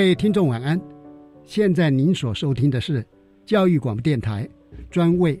[0.00, 0.80] 各位听众晚安，
[1.44, 3.06] 现在您所收听的是
[3.44, 4.48] 教育广播电台
[4.90, 5.38] 专为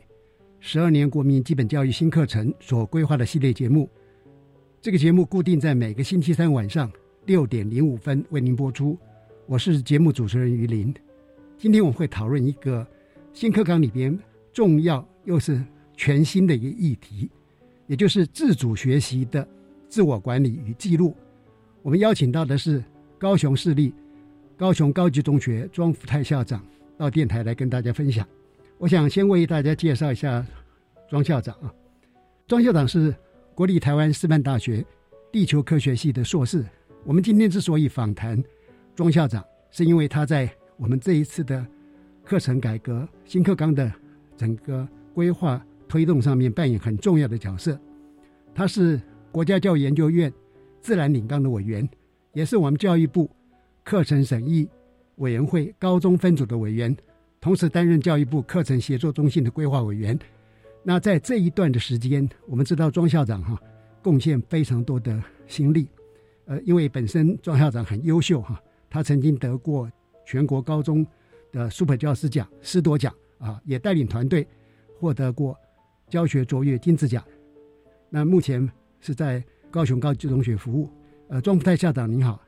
[0.58, 3.88] 十二年国民基本教育新课程所规划的系列节目。
[4.82, 6.92] 这个节目固定在每个星期三晚上
[7.24, 8.98] 六点零五分为您播出。
[9.46, 10.94] 我是节目主持人于林。
[11.56, 12.86] 今天我们会讨论一个
[13.32, 14.16] 新课纲里边
[14.52, 15.64] 重要又是
[15.96, 17.30] 全新的一个议题，
[17.86, 19.48] 也就是自主学习的
[19.88, 21.16] 自我管理与记录。
[21.80, 22.84] 我们邀请到的是
[23.18, 23.94] 高雄市立。
[24.60, 26.62] 高雄高级中学庄福泰校长
[26.98, 28.28] 到电台来跟大家分享。
[28.76, 30.46] 我想先为大家介绍一下
[31.08, 31.72] 庄校长啊。
[32.46, 33.14] 庄校长是
[33.54, 34.84] 国立台湾师范大学
[35.32, 36.62] 地球科学系的硕士。
[37.04, 38.38] 我们今天之所以访谈
[38.94, 40.46] 庄校长，是因为他在
[40.76, 41.66] 我们这一次的
[42.22, 43.90] 课程改革新课纲的
[44.36, 47.80] 整个规划推动上面扮演很重要的角色。
[48.54, 49.00] 他是
[49.32, 50.30] 国家教育研究院
[50.82, 51.88] 自然领纲的委员，
[52.34, 53.30] 也是我们教育部。
[53.84, 54.68] 课程审议
[55.16, 56.96] 委员会高中分组的委员，
[57.40, 60.18] 同时担任教育部课程协作中心的规划委员。
[60.82, 63.60] 那在这一段的时间，我们知道庄校长哈
[64.02, 65.88] 贡献非常多的心力。
[66.46, 69.90] 呃，因为本身庄校长很优秀哈，他曾经得过
[70.24, 71.06] 全国高中
[71.52, 74.46] 的 Super 教师奖、师铎奖啊，也带领团队
[74.98, 75.56] 获得过
[76.08, 77.22] 教学卓越金质奖。
[78.08, 78.68] 那目前
[79.00, 80.88] 是在高雄高级中学服务。
[81.28, 82.40] 呃，庄福泰校长您好。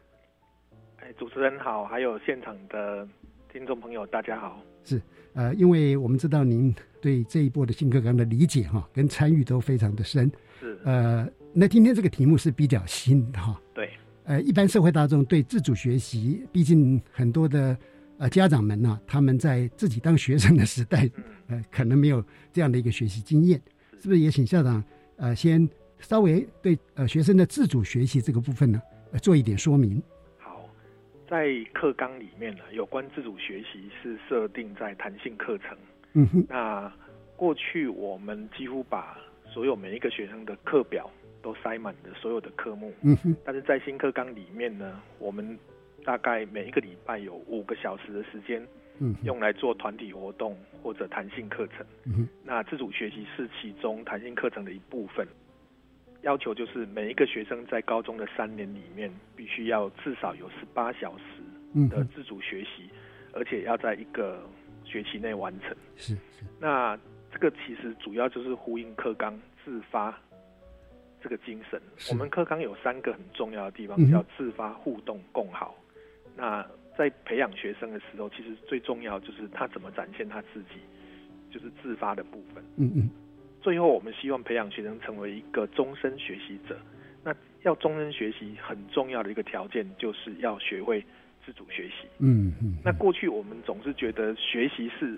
[1.23, 3.07] 主持人好，还有现场的
[3.53, 4.61] 听众朋友，大家好。
[4.83, 5.01] 是，
[5.35, 10.29] 呃，因为我们知道您对这一波的新课纲的理解哈，跟参与都非常的深。
[10.59, 13.57] 是，呃，那今天这个题目是比较新的哈。
[13.73, 13.91] 对。
[14.25, 17.79] 呃，一般社会大众对自主学习，毕竟很多的
[18.19, 21.09] 呃家长们呢，他们在自己当学生的时代，
[21.47, 22.21] 呃，可能没有
[22.53, 23.63] 这样的一个学习经验，
[24.01, 24.19] 是不是？
[24.19, 24.83] 也请校长
[25.19, 28.83] 呃先稍微对呃学生的自主学习这个部分呢，
[29.13, 30.03] 呃，做一点说明。
[31.33, 35.75] 在课纲里面呢，有关自主学习是设定在弹性课程。
[36.13, 36.47] 嗯哼。
[36.47, 36.93] 那
[37.37, 39.17] 过去我们几乎把
[39.47, 41.11] 所有每一个学生的课表
[41.41, 42.93] 都塞满了所有的科目。
[43.01, 43.35] 嗯哼。
[43.47, 45.59] 但是在新课纲里面呢，我们
[46.05, 48.63] 大概每一个礼拜有五个小时的时间，
[48.99, 51.87] 嗯，用来做团体活动或者弹性课程。
[52.05, 52.29] 嗯哼。
[52.45, 55.27] 那自主学习是其中弹性课程的一部分。
[56.23, 62.89] 要求就是每一个学生在高中的三年里面，必须要至少有十八小时的自主学习，
[63.33, 64.43] 而且要在一个
[64.85, 65.77] 学期内完成。
[65.97, 66.45] 是是。
[66.61, 66.99] 那
[67.33, 70.17] 这个其实主要就是呼应课纲自发
[71.21, 71.81] 这个精神。
[72.11, 75.75] 我们课纲有三个很重要的地方，叫自发、互动、共好。
[76.37, 76.65] 那
[76.97, 80.81] 在培养学生的时候，其实最重要就是他怎么展现他自己，
[81.51, 82.63] 就是自发的部分。
[82.77, 83.11] 嗯嗯。
[83.63, 86.77] 最后，我们希望培养学生成为一个终身学习者。
[87.25, 87.33] 那
[87.63, 91.01] 要终身学习，很重要的一个条件就是要学会
[91.47, 92.09] 自主学习。
[92.19, 92.77] 嗯嗯。
[92.85, 95.17] 那过去我们总是觉得学习是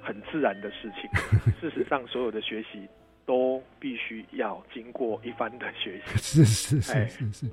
[0.00, 1.10] 很自然的事情，
[1.60, 2.88] 事实上，所有的学习
[3.26, 6.16] 都必须要经过一番的学习。
[6.16, 7.46] 是是是是是。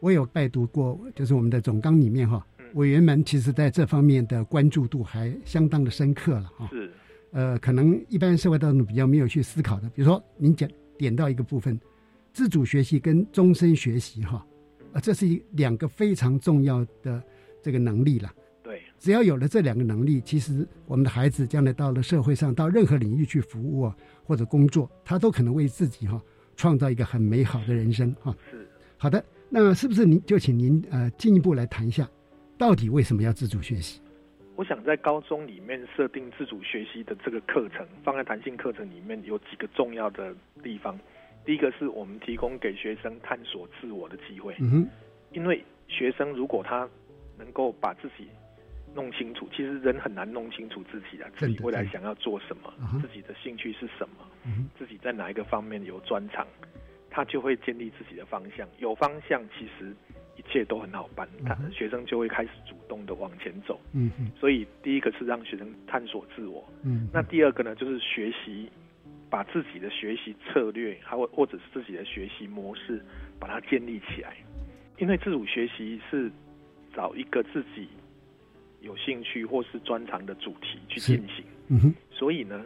[0.00, 6.66] 我有拜读过，就是我们的总纲里面哈，委员们其实在这方面的关注度还相当的深刻了哈。
[6.70, 6.90] 是。
[7.34, 11.76] 呃，可能一般社会当中比较没有去思考的，比如说您讲点到一个部分，
[12.32, 14.46] 自主学习跟终身学习哈，
[14.92, 17.20] 啊，这是一两个非常重要的
[17.60, 18.32] 这个能力了。
[18.62, 26.22] 对，只要有了这两个能力，其实我们的孩子将来到了社会上，到任何领域去服务啊，或者工作，他都可能为自己哈
[26.54, 28.32] 创造一个很美好的人生哈。
[28.48, 28.64] 是
[28.96, 32.08] 好的，那是不是您就请您呃进一步来谈一下，
[32.56, 34.00] 到底为什么要自主学习？
[34.56, 40.98] 我想在高中里面设定自主学习的这个课程，放在弹性课程里面有几个重要的地方。
[41.44, 44.88] 第一个是我们提供给学生探索自我的机会，嗯，
[45.32, 46.88] 因为学生如果他
[47.36, 48.28] 能够把自己
[48.94, 52.72] 弄清楚，其实人很难弄清楚自己的自己未来想要做什么，
[53.02, 54.24] 自己的兴趣是什么，
[54.78, 56.46] 自己在哪一个方面有专长，
[57.10, 58.66] 他就会建立自己的方向。
[58.78, 63.80] 有方向，其实一切都很好办，他学生就会开始主动的往前走。
[63.92, 68.68] 嗯所以第一个是让学生探索自我，嗯，那第二个呢，就是学习
[69.30, 73.02] 把自己的学习策略，还或或者是自己的学习模式，
[73.38, 74.36] 把它建立起来。
[74.98, 76.30] 因为自主学习是
[76.94, 77.88] 找一个自己
[78.80, 82.64] 有兴趣或是专长的主题去进行，嗯哼，所以呢，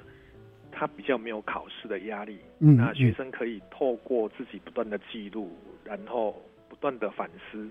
[0.70, 2.38] 他比较没有考试的压力。
[2.60, 7.68] 嗯那学生可以透过自己不断的记录，然后不断的反思。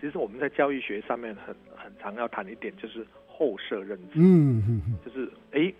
[0.00, 4.18] 其实我们在教育学上面很很常要谈一点，就是后设认知。
[4.18, 5.72] 嗯嗯嗯就是哎，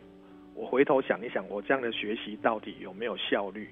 [0.54, 3.68] 我回头想一想，我这样的学习到底有没有效率？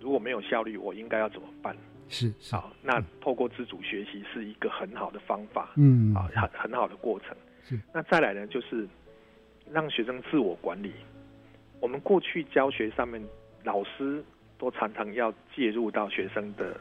[0.00, 1.76] 如果没有效率，我应该要怎么办？
[2.08, 7.36] 是是，好，那透过自主学习是一个很好的方法，嗯啊，很很好的过程。
[7.62, 8.88] 是，那再来呢，就是
[9.70, 10.92] 让学生自我管理。
[11.80, 13.22] 我们过去教学上面，
[13.64, 14.22] 老师
[14.58, 16.80] 都常常要介入到学生的是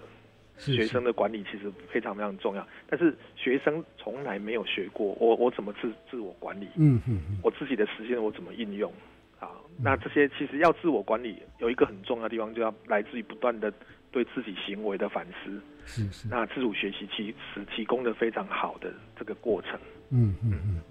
[0.60, 2.68] 学生的管理，其实非常非常重要。
[2.88, 6.68] 但是学生从来没有学过，我我怎么自自我管理？
[6.76, 8.92] 嗯嗯嗯我自己的时间我怎么应用？
[9.40, 9.50] 啊，
[9.82, 13.74] 那这些其实要自我管理，有一个很重要的地方，就要来自于不断的
[14.12, 15.62] 对自己行为的反思。
[15.86, 19.80] 是是，那自主学习其实提供的非常好的这个过程。
[20.10, 20.82] 嗯嗯嗯，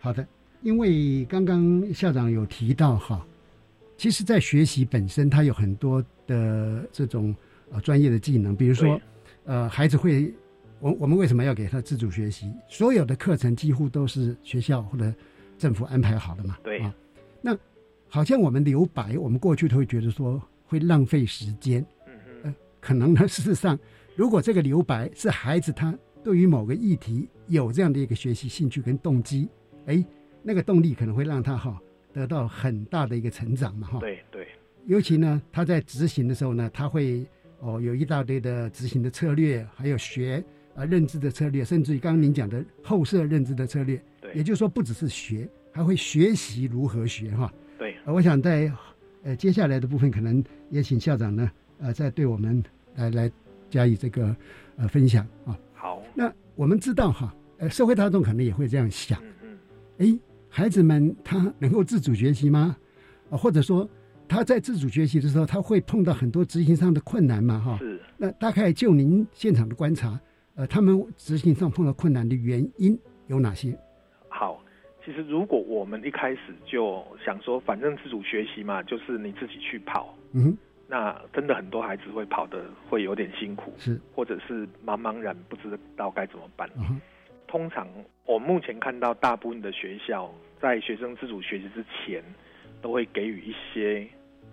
[0.00, 0.26] 好的。
[0.62, 3.26] 因为刚刚校长有提到哈，
[3.96, 7.34] 其实，在学习本身，它有很多的这种
[7.70, 9.00] 呃专业的技能，比如说，
[9.44, 10.32] 呃，孩子会，
[10.80, 12.52] 我我们为什么要给他自主学习？
[12.68, 15.12] 所有的课程几乎都是学校或者
[15.58, 16.56] 政府安排好的嘛。
[16.62, 16.94] 对啊，
[17.40, 17.56] 那
[18.08, 22.12] 好像我们留白，我们过去都会觉得说会浪费时间，嗯
[22.44, 23.78] 呃，可能呢，事实上，
[24.16, 29.48] 如果这个留白是孩子他对于某个议题有这样的一个学习兴趣跟动机，
[29.86, 30.04] 哎，
[30.42, 31.80] 那个动力可能会让他哈
[32.12, 33.98] 得到很大的一个成长嘛哈。
[34.00, 34.48] 对对，
[34.86, 37.24] 尤其呢，他在执行的时候呢，他会
[37.60, 40.42] 哦有一大堆的执行的策略，还有学
[40.74, 47.52] 啊、认知的策略，甚至于刚刚您讲的后设认知的策略，对也就是说不只是学，还会学习如何学哈。
[47.78, 48.72] 对，呃我想在
[49.22, 52.62] 呃接下来的部分，可能也请校长呢呃再对我们
[52.94, 53.30] 来来
[53.68, 54.34] 加以这个
[54.76, 55.58] 呃分享啊。
[55.74, 59.58] 好，那我们知道哈，呃社会大众可能也会这样想，嗯
[59.98, 60.18] 嗯，哎，
[60.48, 62.76] 孩子们他能够自主学习吗？
[63.28, 63.88] 啊，或者说
[64.30, 67.58] 他在自主学习的时候，他会碰到很多执行上的困难嘛？
[67.58, 68.00] 哈，是。
[68.16, 70.20] 那大概就您现场的观察，
[70.54, 72.96] 呃，他们执行上碰到困难的原因
[73.26, 73.76] 有哪些？
[74.28, 74.62] 好，
[75.04, 86.70] 其实如果我们一开始就想说，反正自主学习嘛，就是你自己去跑，嗯哼，那真的很多孩子会跑的会有点辛苦，是或者是茫茫然不知道该怎么办。
[87.48, 87.88] 通常
[88.26, 92.22] 我目前看到大部分的学校在学生自主学习之前，
[92.80, 94.06] 都会给予一些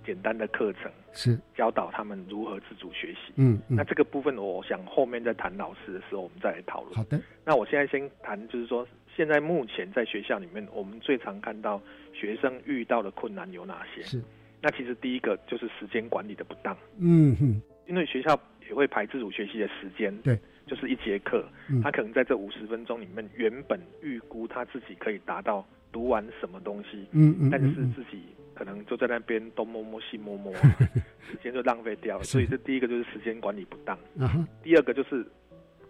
[0.07, 3.33] 简单的课程，是，教导他们如何自主学习。
[3.35, 3.75] 嗯嗯。
[3.75, 6.95] 那，这个部分，我想后面在谈老师的时候，我们再来讨论。
[6.95, 8.87] 好的，那我现在先谈，就是说，
[9.17, 11.81] 现在目前在学校里面，我们最常看到
[12.13, 14.01] 学生遇到的困难有哪些？
[14.03, 14.23] 是，
[14.61, 21.81] 那其实第一个就是时间管理的不当，嗯哼，因为学校也会排自主学习的时间，对，就是一节课，嗯。
[21.81, 28.23] 他可能在这五十分钟里面，原本预估他自己可以达到读完什么东西，嗯嗯，但是自己
[28.57, 30.61] 可能就在那边东摸摸西摸摸啊，
[31.29, 32.23] 时间就浪费掉了。
[32.23, 35.23] 所以这第一个就是时间管理不当，啊，第二个就是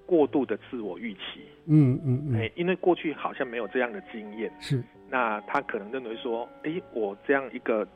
[0.05, 1.41] 过度的自我预期。
[1.65, 7.87] 嗯嗯哎、嗯，因为过去好像没有这样的经验，是，那他可能认为说，哎，我这样一个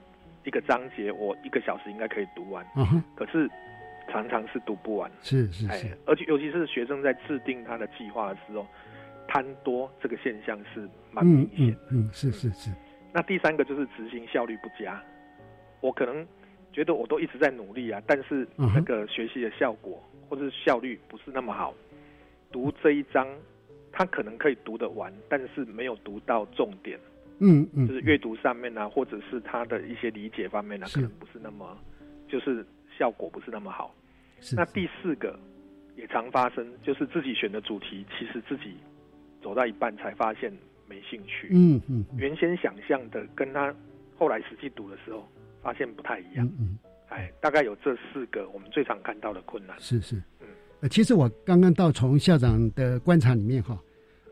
[0.45, 2.65] 一个章节，我一个小时应该可以读完，
[3.15, 3.49] 可是
[4.09, 5.11] 常常是读不完。
[5.11, 8.65] 哎是是是，，而且尤其是学生在制定他的计划的时候，
[9.27, 11.81] 贪多这个现象是蛮明嗯显的。
[11.91, 12.71] 嗯嗯，是是是，
[13.13, 15.01] 那第三个就是执行效率不佳，
[15.81, 16.25] 我可能
[16.71, 21.73] 觉得我都一直在努力啊，但是那个学习的效果或者是效率不是那么好。
[22.51, 23.27] 读这一章，
[23.91, 26.99] 他可能可以读得完，但是没有读到重点，
[27.39, 31.77] 嗯嗯，就是阅读上面啊，或者是他的一些理解方面啊，可能不是那么，
[32.27, 32.65] 就是
[32.97, 33.93] 效果不是那么好。
[34.39, 35.39] 是那第四个
[35.95, 38.75] 也常发生，就是自己选的主题，其实自己
[39.41, 40.51] 走到一半才发现
[40.91, 41.47] 没兴趣。
[41.51, 43.73] 嗯嗯，原先想象的跟他
[44.17, 45.25] 后来实际读的时候
[45.63, 46.45] 发现不太一样。
[46.45, 49.73] 嗯嗯，哎，大概有这四个我们最常看到的困难。
[49.79, 50.47] 是是，嗯，
[50.81, 53.81] 呃，其实我刚刚到从校长的观察里面哈，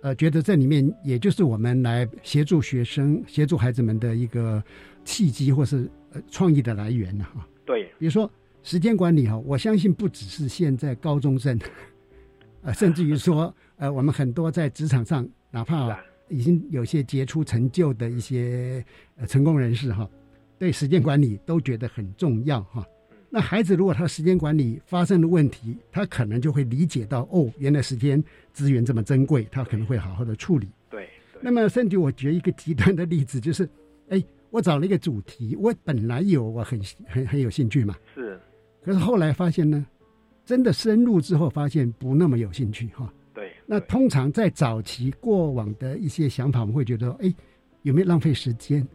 [0.01, 4.61] 呃，觉得这里面也就是我们来协助学生、协助孩子们的一个
[5.05, 7.47] 契机或是呃创意的来源呢哈。
[7.65, 8.29] 对，比如说
[8.63, 11.57] 时间管理哈，我相信不只是现在高中生，
[12.63, 15.97] 呃，甚至于说呃，我们很多在职场上，哪怕
[16.29, 18.83] 已经有些杰出成就的一些
[19.17, 20.09] 呃成功人士哈，
[20.57, 22.85] 对时间管理都觉得很重要哈。
[23.29, 30.67] 那孩子如果他时间管理发生了问题，他可能就会理解到哦，原来时间资源这么珍贵，他可能会好好的处理。
[30.89, 31.07] 对。
[31.41, 33.69] 那么甚至我举一个极端的例子，就是，
[34.09, 38.39] 哎，我找了一个主题，我本来有我很很很有兴趣嘛，是。
[38.81, 39.85] 可是后来发现呢，
[40.43, 43.13] 真的深入之后发现不那么有兴趣哈。
[43.39, 43.51] 对。
[43.65, 47.33] 那通常在早期过往的一些想法，我们会觉得，哎，
[47.83, 48.85] 有没有浪费时间？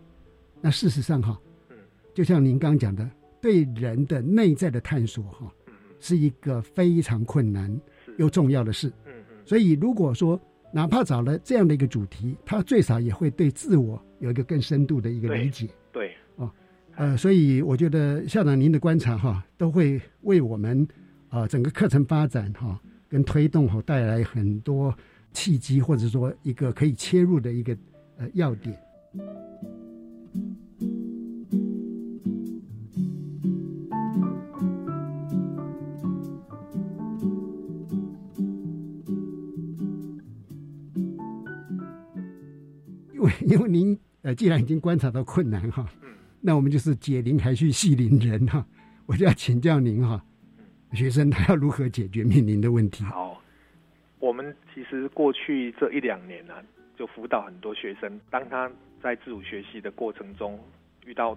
[0.61, 1.77] 那事实上哈，嗯，
[2.13, 3.09] 就像您刚讲的。
[3.41, 5.53] 对人的内在的探索，哈，
[6.01, 7.71] 是一个非常困难
[8.17, 8.89] 又重要的事。
[9.05, 9.37] 嗯嗯。
[9.45, 10.41] 所以，如果说
[10.73, 15.69] 哪怕找了这样的一个主题，他最少也会对自我有一个更深度的一个理解。
[15.93, 16.11] 对。
[16.37, 16.51] 哦，
[16.97, 20.89] 呃，所以我觉得校长您的观察哈，都会为我们
[21.29, 22.81] 啊整个课程发展哈
[23.15, 24.93] 跟推动哈带来很多
[25.33, 27.73] 契机，或者说一个可以切入的一个
[28.17, 28.77] 呃要点。
[43.13, 46.09] 因为 因为您呃，既然已经观察到困难哈，嗯，
[46.41, 48.67] 那我们就是解铃还须系铃人哈，
[49.07, 50.27] 我就要请教您哈，
[50.95, 53.05] 学生他要如何解决面临的问题？
[53.05, 53.43] 好，
[54.19, 56.55] 我们其实过去这一两年呢，
[56.97, 58.71] 就辅导很多学生，当他
[59.03, 60.59] 在自主学习的过程中
[61.05, 61.37] 遇到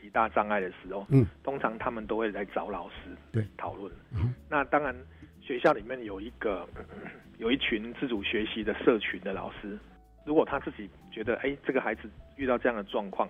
[0.00, 2.94] 极大障碍的时候，嗯，通常他们都会来找老师
[3.32, 3.92] 对讨论。
[4.14, 4.94] 嗯，那当然
[5.40, 6.68] 学校里面有一个
[7.38, 9.78] 有一群自主学习的社群的老师。
[10.24, 12.02] 如果他自己觉得，哎，这个孩子
[12.36, 13.26] 遇到这样的状况，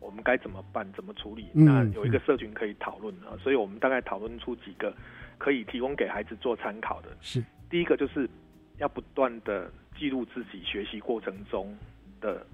[0.00, 0.90] 我们该怎么办？
[0.92, 1.48] 怎么处理？
[1.52, 3.36] 那有一个社群可以讨论啊。
[3.42, 4.94] 所以我们大概讨论出几个
[5.38, 7.08] 可以提供给孩子做参考的。
[7.20, 8.28] 是，第一个就是
[8.78, 11.76] 要不断的记录自己学习过程中
[12.20, 12.46] 的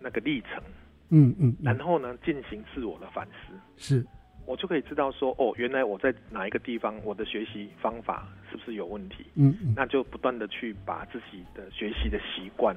[0.00, 0.62] 那个历程。
[1.10, 1.54] 嗯嗯。
[1.62, 3.54] 然后呢，进行自我的反思。
[3.76, 4.04] 是，
[4.46, 9.26] 我就可以知道说，哦，原来我在哪一个地方，我的学习方法是不是有问题？
[9.34, 9.74] 嗯嗯。
[9.76, 12.74] 那就不断的去把自己的学习的习惯。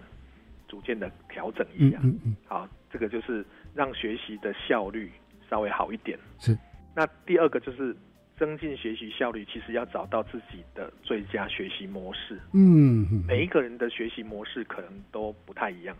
[0.67, 5.11] 逐渐的调整一下，嗯嗯，好，这个就是让学习的效率
[5.49, 6.17] 稍微好一点。
[6.39, 6.57] 是，
[6.95, 7.95] 那第二个就是
[8.37, 12.39] 增进学习效率，其实要找到自己的最佳学习模式。
[12.53, 15.95] 嗯，每一个人的学习模式可能都不太一样。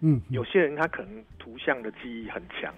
[0.00, 2.72] 嗯，有些人他可能图像的记忆很强，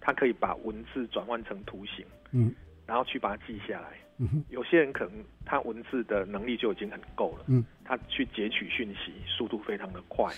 [0.00, 2.54] 他可以把文字转换成图形，嗯，
[2.86, 3.88] 然后去把它记下来。
[4.18, 10.32] 嗯有些人可能他文字的能力就已经很够了，嗯，他去截取讯息速度非常的快，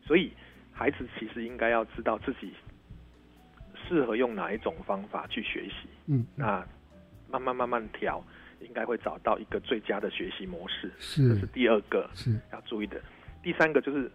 [0.00, 0.32] 所以
[0.72, 2.52] 孩子其实应该要知道自己
[3.86, 6.66] 适合用哪一种方法去学习，嗯，那
[7.30, 8.24] 慢慢慢慢调，
[8.60, 12.38] 应该会找到一个最佳的学习模式，是，这是第二个是。
[12.52, 13.00] 要注意的。
[13.42, 14.10] 第三个就是，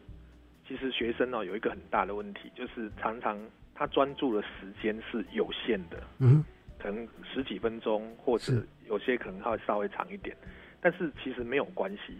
[0.67, 3.39] 其实学生哦有一个很大的问题，就是常常
[3.73, 6.43] 他专注的时间是有限的，嗯。
[6.77, 10.37] 可能十几分钟，或者有些可能会稍微长一点，
[10.79, 12.15] 但是其实没有关系。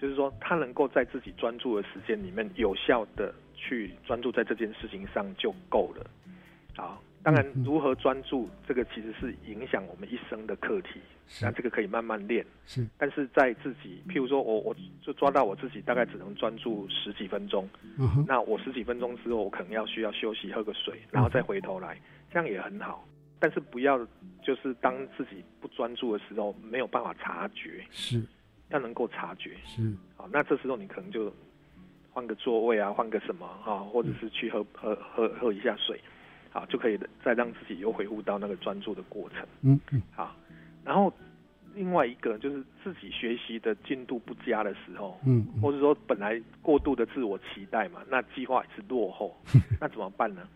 [0.00, 6.06] 就是说，他能够在自己专注的时间里面，有效的去专注在这件事情上就够了。
[6.76, 11.00] 好，当然，如何专注，这个其实是影响我们一生的课题。
[11.42, 12.46] 那这个可以慢慢练。
[12.64, 17.68] 是，但是在自己，譬如说我，我就抓到我自己，大概只能专注十几分钟。
[17.98, 22.00] 嗯那我十几分钟之后，我可能要需要休息，喝个水，然后再回头来，
[22.32, 23.06] 这样也很好。
[23.40, 23.98] 但是不要，
[24.42, 28.22] 就是当自己不专注的时候，没有办法察觉，是，
[28.70, 31.32] 要能够察觉，是，好，那这时候你可能就
[32.10, 36.00] 换个座位啊，换个什么啊，或者是去喝喝喝喝一下水，
[36.50, 40.34] 好，就可以再让自己又回复到那个专注的过程，嗯嗯，好，
[40.84, 41.12] 然后
[41.74, 49.36] 另外一个就是自己学习的进度不佳的时候，嗯，或者说本来过度的自我期待嘛，那计划是落后，
[49.80, 50.48] 那怎么办呢？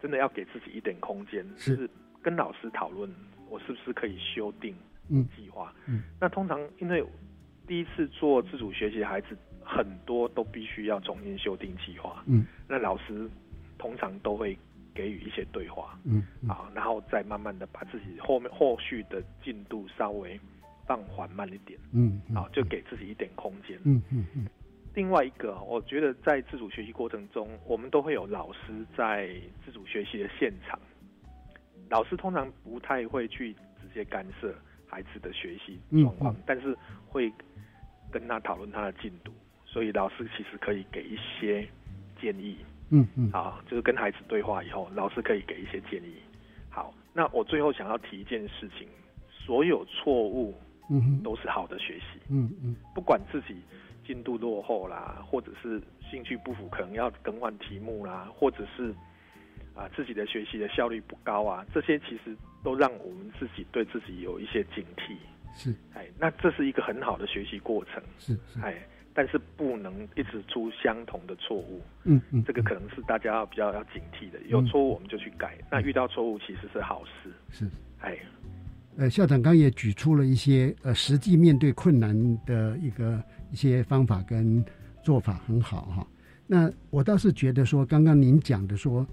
[0.00, 1.88] 真的要给自己一点空间，是。
[2.20, 3.08] 跟老师讨论，
[3.48, 4.74] 我是不是可以修订
[5.36, 5.72] 计划？
[5.86, 7.02] 嗯，那通常因为
[7.68, 12.24] 第一次做自主学习的孩子很多都必须要重新修订计划。
[12.26, 13.30] 嗯，那老师
[13.78, 14.58] 通常都会
[14.94, 15.96] 给予一些对话。
[16.04, 20.40] 嗯，啊，然后再慢慢的把自己后面后续的进度稍微
[20.86, 21.78] 放缓慢一点。
[21.92, 23.78] 嗯，啊，就给自己一点空间。
[23.84, 24.46] 嗯嗯嗯。
[24.94, 28.58] 另外一个，我觉得在自主学习过程中，我们都会有老师
[28.96, 29.30] 在
[29.64, 30.80] 自主学习的现场。
[31.90, 34.54] 老师通常不太会去直接干涉
[34.86, 36.76] 孩子的学习状况，但是
[37.08, 37.32] 会
[38.10, 39.32] 跟他讨论他的进度。
[39.64, 41.66] 所以老师其实可以给一些
[42.20, 42.56] 建议。
[42.90, 43.30] 嗯嗯。
[43.32, 46.14] 好，就是跟孩子对话以后，老师可以给一些建议。
[46.70, 48.88] 好，那我最后想要提一件事情：
[49.28, 50.54] 所有错误，
[50.90, 52.20] 嗯都是好的学习。
[52.30, 52.76] 嗯嗯。
[52.94, 53.56] 不管自己
[54.06, 58.94] 进度落后啦，或者是兴趣不符，可能要更换题目啦，或者是。
[59.74, 65.14] 啊，自己的学习的效率不高啊，这些其实都让我们自己对自己有一些警惕。
[65.54, 68.02] 是，哎，那这是一个很好的学习过程。
[68.18, 68.74] 是，哎，
[69.12, 71.80] 但是不能一直出相同的错误。
[72.04, 74.38] 嗯嗯，这个可能是大家要比较要警惕的。
[74.48, 77.30] 有错误我们就去改，那遇到错误其实是好事。
[77.50, 77.66] 是，
[78.00, 78.16] 哎，
[78.96, 82.14] 呃，校长刚也举出了一些呃实际面对困难
[82.46, 84.64] 的一个一些方法跟
[85.02, 86.06] 做法，很好哈。
[86.46, 89.06] 那我倒是觉得说，刚刚您讲的说。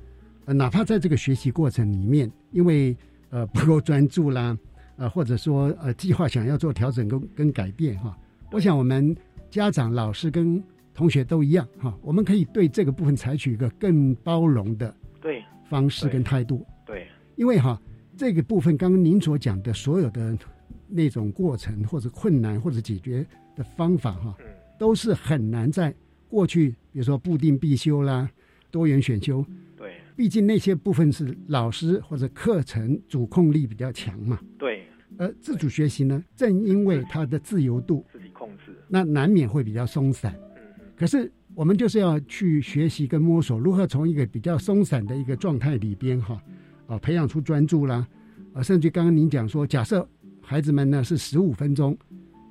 [0.47, 2.95] 呃，哪怕在这个学习过程里面，因为
[3.31, 4.55] 呃不够专注啦，
[4.97, 8.17] 呃或者说呃计划想要做调整跟跟改变哈，
[8.51, 9.15] 我想我们
[9.49, 10.61] 家长、老师跟
[10.93, 16.65] 同学都一样哈，我们可以对这个部分采取一个更包容的对方式跟态度。
[16.85, 17.81] 对，因为哈
[18.15, 20.37] 这个部分刚刚您所讲的所有的
[20.87, 23.25] 那种过程或者困难或者解决
[23.55, 24.35] 的方法哈，
[24.79, 25.93] 都是很难在
[26.29, 28.29] 过去，比如说固定必修啦、
[28.71, 29.45] 多元选修。
[30.15, 34.39] 毕竟那些部分是老师或者课程主控力比较强嘛。
[34.57, 34.83] 对。
[35.17, 40.33] 而自主学习呢，正因为它的自由度，自己控制，那难免会比较松散。
[40.33, 40.41] 嗯
[40.97, 46.41] 可是我们就是要去学习跟摸索，如何从一个比较松散的一个状态里边哈，
[46.87, 48.07] 啊，培养出专注啦，
[48.53, 50.07] 啊，甚至刚刚您讲说，假设
[50.41, 51.97] 孩子们呢是十五分钟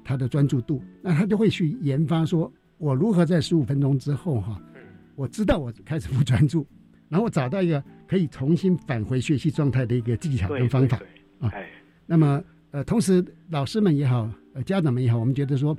[0.04, 4.62] 他的专注度，那他就会去研发说，我如何在十五分钟之后哈，
[5.16, 6.66] 我知道我开始不专注。
[7.14, 11.00] 然后找到一个可以重新返回学习状态的一个技巧跟方法
[11.38, 11.48] 啊。
[12.06, 15.78] 那么呃，同时老师们也好，呃，家长们也好，我们觉得说，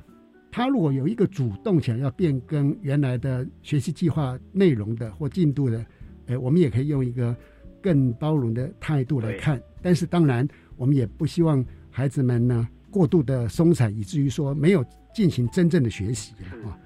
[0.50, 5.84] 他如果有一个主动想要变更原来的学习计划内容的或进度的，
[6.24, 7.36] 呃，我们也可以用一个
[7.82, 9.60] 更包容的态度来看。
[9.82, 14.82] 但是当然，我们也不希望孩子们呢过度的松散，以至于说没有
[15.14, 16.32] 进行真正的学习
[16.64, 16.80] 啊。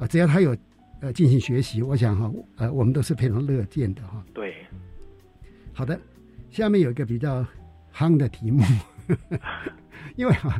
[0.00, 0.54] 啊，只要他有。
[1.04, 4.24] 呃，进行学习，我想哈，呃，我们都是非常乐见的哈。
[4.32, 4.54] 对，
[5.74, 6.00] 好的，
[6.50, 7.46] 下面有一个比较
[7.94, 8.64] 夯的题目，
[10.16, 10.58] 因为哈，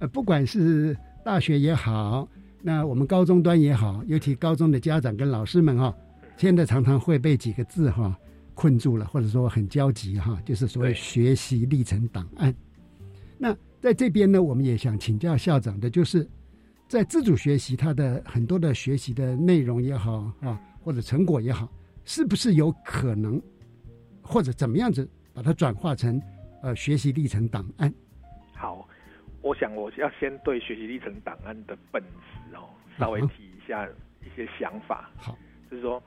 [0.00, 2.28] 呃，不管是大学也好，
[2.60, 5.94] 那我们高中端也好，尤其高中的家长跟老师们哈，
[6.36, 8.18] 现在常常会被几个字哈
[8.52, 12.52] 困住了，或者说很焦急哈，就是所谓学习历程档案。
[13.38, 16.28] 那在这边呢，我们也想请教校长的，就是。
[16.86, 21.68] 在自主学习，它的很多的学习的内容也好啊，或者成果也好，
[22.04, 23.40] 是不是有可能，
[24.22, 26.20] 或者怎么样子把它转化成
[26.62, 27.92] 呃学习历程档案？
[28.54, 28.86] 好，
[29.40, 32.68] 我想我要先对学习历程档案的本质哦，
[32.98, 33.88] 稍微提一下
[34.20, 35.10] 一些想法。
[35.16, 35.36] 好，
[35.70, 36.00] 就是说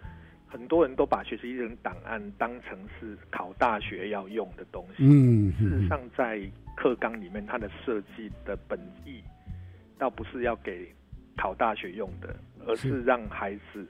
[0.48, 5.04] 很多人都把学习历程档案当成是考大学要用的东西。
[5.04, 6.40] 嗯，事实上在
[6.78, 9.22] 课纲里面，它的设计的本意。
[9.98, 10.88] 倒不是要给
[11.36, 13.02] 考大学用的，而是。
[13.04, 13.86] 让孩子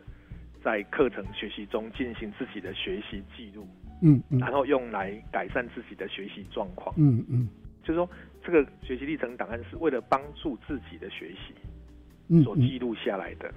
[0.63, 3.67] 在课程学习中进行自己的学习记录，
[4.01, 7.47] 嗯，然后用来改善自己的学习状况，嗯嗯，
[7.83, 8.09] 就是说
[8.43, 13.53] 这个学习历程档案是为了帮助自己的学习所记录下来的。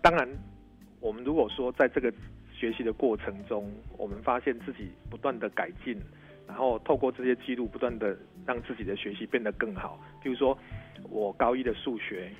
[0.00, 0.28] 当然，
[1.00, 2.12] 我们如果说在这个
[2.52, 5.98] 学习的过程中，我们发现自己不断的改进，
[6.46, 10.56] 然后透过这些记录，不断的让自己的学习变得更好，比如说。
[11.10, 12.30] 我高一的数学，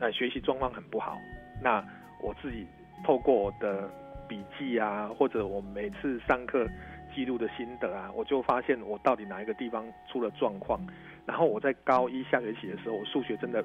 [0.00, 1.16] 呃，学习状况很不好。
[1.62, 1.84] 那
[2.20, 2.66] 我自己
[3.04, 3.88] 透过我的
[4.26, 6.66] 笔记啊，或者我每次上课
[7.14, 10.80] 记录的心得啊，我就发现我到底哪一个地方出了状况。
[11.24, 13.64] 然后我在高一下学期的时候，我数学真的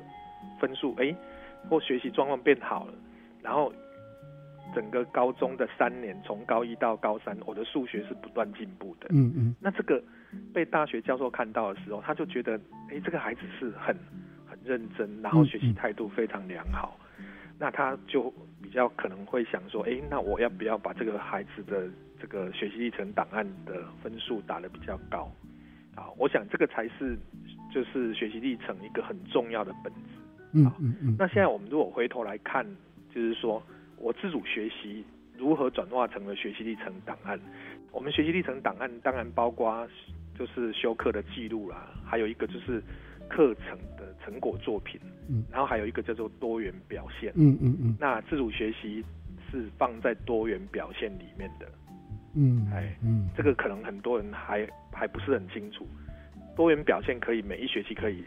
[0.59, 1.15] 分数哎，
[1.67, 2.93] 或学习状况变好了。
[3.41, 3.73] 然后
[4.73, 9.07] 整个高中的三年，从高一到高三，我的数学是不断进步的。
[9.11, 9.55] 嗯嗯。
[9.59, 10.01] 那这个
[10.53, 13.95] 被大学教授看到的时候，他就觉得，哎，这个孩子是很
[14.47, 14.55] 很。
[14.63, 16.97] 认真，然后学习态度非常良好，
[17.59, 21.87] 那他就比较可能会想说，哎，那我要不要把这个孩子的
[22.19, 25.31] 这个学习历程档案的分数打得比较高？
[25.93, 27.15] 啊，我想这个才是
[27.71, 29.99] 就是学习历程一个很重要的本质。
[30.53, 31.15] 嗯嗯嗯。
[31.19, 32.65] 那现在我们如果回头来看，
[33.13, 33.61] 就是说
[33.97, 35.03] 我自主学习
[35.37, 37.39] 如何转化成了学习历程档案？
[37.91, 39.87] 我们学习历程档案当然包括
[40.37, 42.81] 就是修课的记录啦，还有一个就是。
[43.27, 49.03] 课程的成果作品，嗯，然后还有一个叫做多元表现，嗯嗯嗯，那自主学习
[49.49, 51.67] 是放在多元表现里面的，
[52.35, 55.87] 嗯，哎嗯，这个可能很多人还还不是很清楚。
[56.55, 58.23] 多元表现可以每一学期可以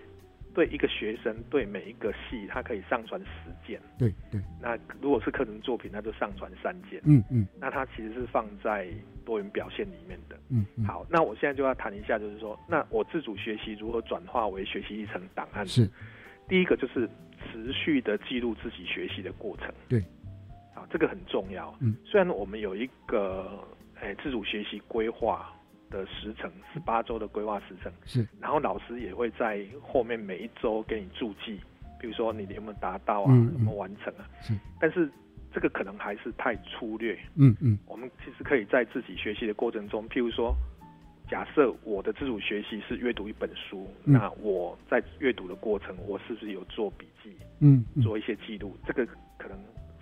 [0.55, 3.81] 对一个学生对每一个系，他可以上传十件。
[3.99, 7.01] 对对，那如果是课程作品，那就上传三件。
[7.05, 8.89] 嗯嗯那它其实是放在
[9.25, 10.37] 多元表现里面的。
[10.51, 15.67] 嗯嗯，好，那我现在就要谈一下，就是说，那我自主学习如何转化为学习历程档案？
[15.67, 15.89] 是，
[16.49, 17.09] 第一个就是
[17.53, 19.73] 持续的记录自己学习的过程。
[19.89, 20.03] 对，
[20.75, 21.73] 好，这个很重要。
[21.81, 23.65] 嗯，虽然我们有一个
[24.01, 25.53] 诶、自主学习规划
[25.91, 31.61] 的时程，十八周的规划时程，是，然后老师也会在后面每一周给你注记，
[32.01, 34.29] 比如说你有没有达到啊，有没有完成啊。
[34.41, 35.11] 是，但是
[35.53, 37.19] 这个可能还是太粗略。
[37.35, 37.79] 嗯嗯。
[37.87, 40.55] 我们其实可以在自己学习的过程中，譬如说，
[41.29, 44.13] 假设我的自主学习是阅读一本书，嗯。
[44.15, 48.77] 那我在阅读的过程，我是不是有做笔记，嗯嗯，做一些记录？
[48.87, 49.07] 这个
[49.39, 49.59] 可能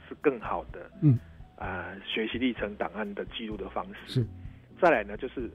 [0.09, 1.19] 是更好的，嗯，
[1.57, 4.21] 啊、学习历程档案的记录的方式。
[4.21, 4.27] 是，
[4.81, 5.51] 再来呢，就是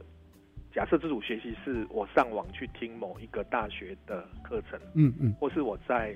[0.74, 6.16] 假设自主学习是我上网去听某一个大学的课程，嗯嗯，或是我在，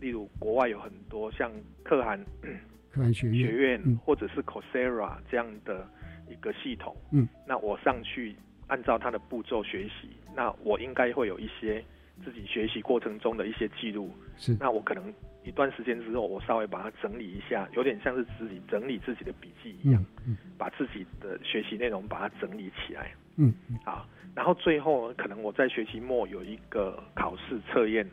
[0.00, 1.50] 例如国外有很多像
[1.82, 2.18] 可汗
[2.90, 3.96] 可汗学院，学院嗯。
[3.98, 5.86] 或者是 Coursera 这样的
[6.30, 8.36] 一个系统，嗯，那我上去
[8.68, 11.82] 按照它的步骤学习，那我应该会有一些
[12.24, 15.12] 自己学习过程中的一些记录，是，那我可能
[15.44, 20.36] 一段时间之后，我稍微把它整理一下，有点像是自己整理自己的笔记一样，嗯嗯。
[20.56, 23.54] 把自己的学习内容把它整理起来，嗯。
[23.70, 28.08] 嗯啊，然后最后可能我在学期末有一个考试测验，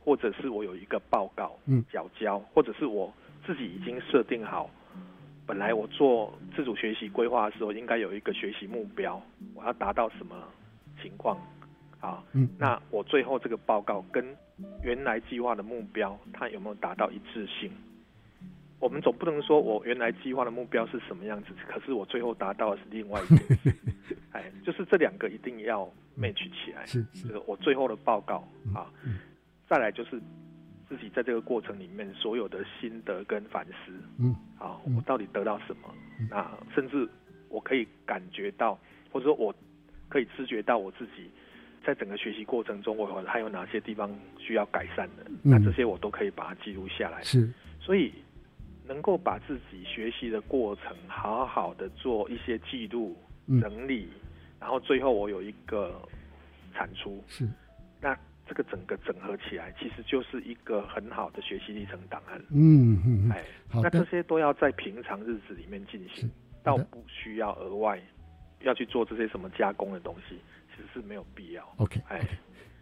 [0.00, 1.84] 或者是我有一个报告，嗯。
[1.90, 3.12] 缴交，或者是我
[3.46, 4.70] 自己已经设定好，
[5.46, 9.20] 本来我做自主学习规划的时候，应该有一个学习目标，
[9.54, 10.36] 我要达到什么
[11.02, 11.36] 情况，
[12.00, 14.24] 啊，嗯，那我最后这个报告跟
[14.82, 17.70] 原来计划的目标，它有没有达到一致性？
[18.84, 23.74] 我们总不能说我原来计划的目标是什么样子，可是我最后达到的是另外一件事。
[24.32, 26.84] 哎，就是这两个一定要 match 起来。
[26.84, 29.20] 是就是是我最后的报告啊嗯，
[29.66, 30.20] 再来就是
[30.86, 33.92] 自己在这个过程里面所有的心得跟反思。
[34.18, 35.88] 嗯啊，嗯我到底得到什么
[36.20, 36.28] 嗯？
[36.30, 37.08] 那甚至
[37.48, 38.78] 我可以感觉到，
[39.10, 39.54] 或者说我
[40.10, 41.30] 可以知觉到我自己
[41.86, 45.24] 在整个学习过程中，我还有哪些地方需要改善的。
[45.42, 47.22] 那这些我都可以把它记录下来。
[47.22, 48.12] 嗯是，所以
[48.86, 53.16] 能够把自己学习的过程好好的做一些记录、
[53.46, 53.60] 嗯。
[53.60, 54.08] 整理，
[54.60, 56.00] 然后最后我有一个
[56.72, 57.46] 产出，是，
[58.00, 58.16] 那
[58.46, 62.38] 这个整个整合起来，其实就是一个很好的学习历程档案。
[62.50, 66.30] 嗯嗯嗯，哎，好那这，些都要在平常日子里面进行，
[66.62, 68.00] 倒不需要额外
[68.62, 70.36] 要去做这些什么加工的东西，
[70.74, 71.62] 其实是没有必要。
[71.76, 72.20] OK，哎，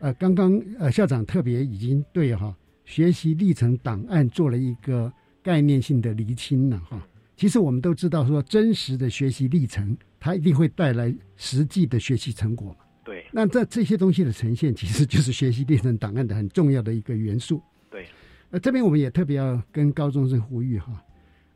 [0.00, 5.12] 呃，刚刚呃校长特别已经对哈、学习历程档案做了一个
[5.42, 7.07] 概念性的厘清了哈。
[7.37, 12.76] 其实我们都知道说，真实的学习历程，它一定会带来实际的学习成果嘛。
[13.05, 17.61] 对那这这些东西的呈现，其实就是学习历程档案的很重要的一个元素。
[17.90, 18.07] 对，
[18.50, 21.02] 呃，这边我们也特别要跟高中生呼吁哈，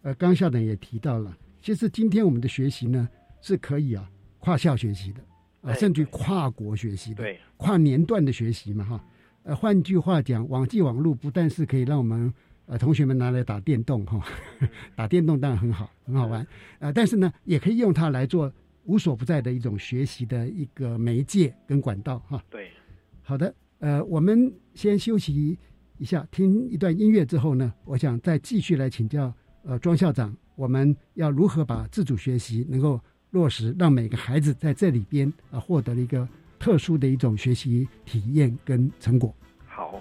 [0.03, 3.09] 呃，刚刚校长也提到了，其实今天我们的学习呢
[3.41, 5.21] 是可以啊跨校学习的，
[5.61, 9.05] 啊、哎甚至于跨国学习的，对跨年段的学习嘛哈。
[9.45, 12.35] 呃，换句话讲，网际网络不但是可以让我们
[12.67, 14.23] 呃同学们拿来打电动哈，
[14.95, 16.47] 打电动当然很好，很好玩，
[16.79, 18.53] 呃，但是呢，也可以用它来做
[18.85, 22.43] 无所不在的一种学习的一个媒介跟管道哈。
[22.51, 22.71] 对，
[23.23, 25.59] 好的，呃，我们先休息
[25.99, 33.01] 一下，听一段音乐之后呢，我想再继续来请教呃庄校长，我们要如何把自主学习能够
[33.31, 39.35] 落实，让每个孩子在这里边啊、呃获得了一个特殊的一种学习体验跟成果。
[39.67, 40.01] 好。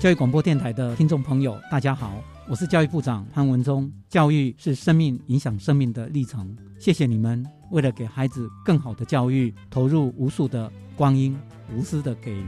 [0.00, 3.90] 教育广播电台的听众朋友，大家好，我是教育部长潘文忠。
[4.08, 11.36] 教育是生命影响生命的历程，谢谢你们为了给孩子更好的教育，投入无数的光阴，
[11.74, 12.46] 无私的给予。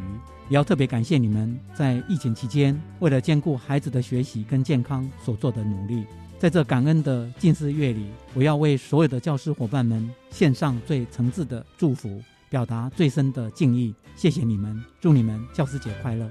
[0.48, 6.04] 也要特别感谢你们在疫情期间，为了兼顾孩子的学习跟健康所做的努力。
[6.38, 13.94] 在这感恩的近似月里，我要为所有的教师伙伴们献上最诚挚的祝福，表达最深的敬意。
[14.14, 16.30] 谢谢你们，祝你们教师节快乐！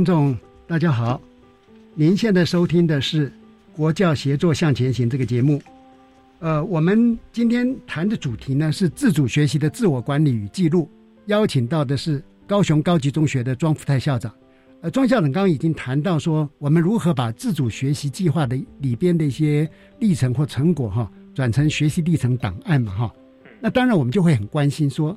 [0.00, 0.34] 听众
[0.66, 1.20] 大家好，
[1.94, 3.28] 您现在收听的是
[3.76, 5.60] 《国教协作向前行》这个节目。
[6.38, 10.88] 呃，我们今天谈的主题呢是自主学习的自我管理与记录，
[11.26, 14.32] 邀请到的是高雄高级中学的庄福泰校长。
[14.80, 23.14] 呃，庄校长刚刚已经谈到说，我们如何把自主学习计划的里边的一些历程或成果哈，转成学习历程档案嘛哈。
[23.60, 25.14] 那当然我们就会很关心，说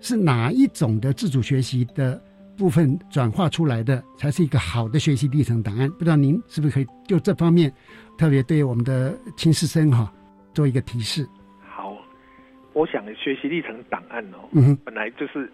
[0.00, 2.18] 是哪一种的自主学习的。
[2.56, 5.90] 部分转化出来的才是一个好的学习历程档案。
[5.92, 7.72] 不知道您是不是可以就这方面
[8.16, 10.12] 特别对我们的亲师生哈
[10.52, 11.28] 做一个提示？
[11.68, 11.96] 好，
[12.72, 14.48] 我想学习历程档案哦，
[14.84, 15.50] 本来就是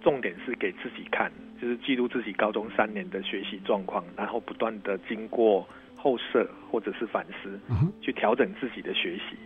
[0.00, 7.58] 重点是给自己看，就是记录自己高中三年的学习状况，然后不断的经过后设或者是反思，
[8.00, 9.36] 去调整自己的学习。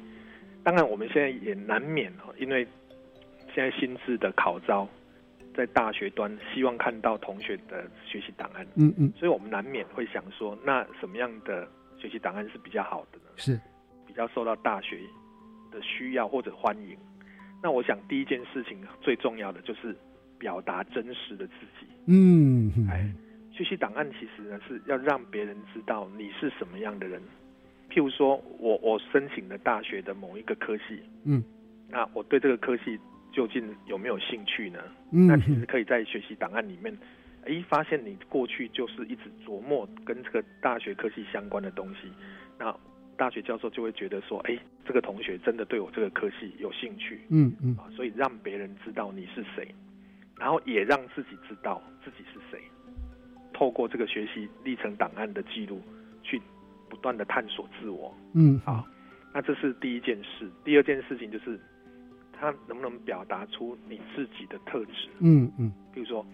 [0.62, 2.66] 当然，我们现在也难免哦，因为
[3.54, 4.86] 现在新制的考招。
[5.54, 13.24] 在大学端，希望看到同学的学习档案，嗯嗯，所以我们难免会想说，那什么样的学习档案是比较好的呢？
[13.36, 13.60] 是，
[14.06, 15.00] 比较受到大学
[15.72, 16.96] 的需要或者欢迎。
[17.60, 19.96] 那我想第一件事情最重要的就是
[20.38, 23.12] 表达真实的自己，嗯，哎，
[23.50, 27.20] 学习档案其实呢是要让别人知道你是什么样的人。
[27.90, 31.42] 譬如说我我申请了大学的某一个科系，嗯，
[31.88, 32.96] 那我对这个科系。
[33.38, 34.80] 究竟有没有兴趣呢？
[35.12, 36.92] 那其实可以在学习档案里面，
[37.46, 42.10] 哎，发现你过去就是一直琢磨跟这个大学科系相关的东西，
[42.58, 42.76] 那
[43.16, 49.72] 大学教授就会觉得说，哎，这个同学真的对我这个科系有兴趣，嗯嗯，啊，所以让别人知道你是谁，
[50.36, 52.60] 然后也让自己知道自己是谁，
[53.52, 55.80] 透过这个学习历程档案的记录，
[56.24, 56.42] 去
[56.90, 58.84] 不断的探索自我，嗯，好，
[59.32, 61.56] 那这是第一件事，第二件事情就是。
[62.38, 65.08] 他能不能表达出你自己的特质？
[65.18, 66.24] 嗯嗯，比如说，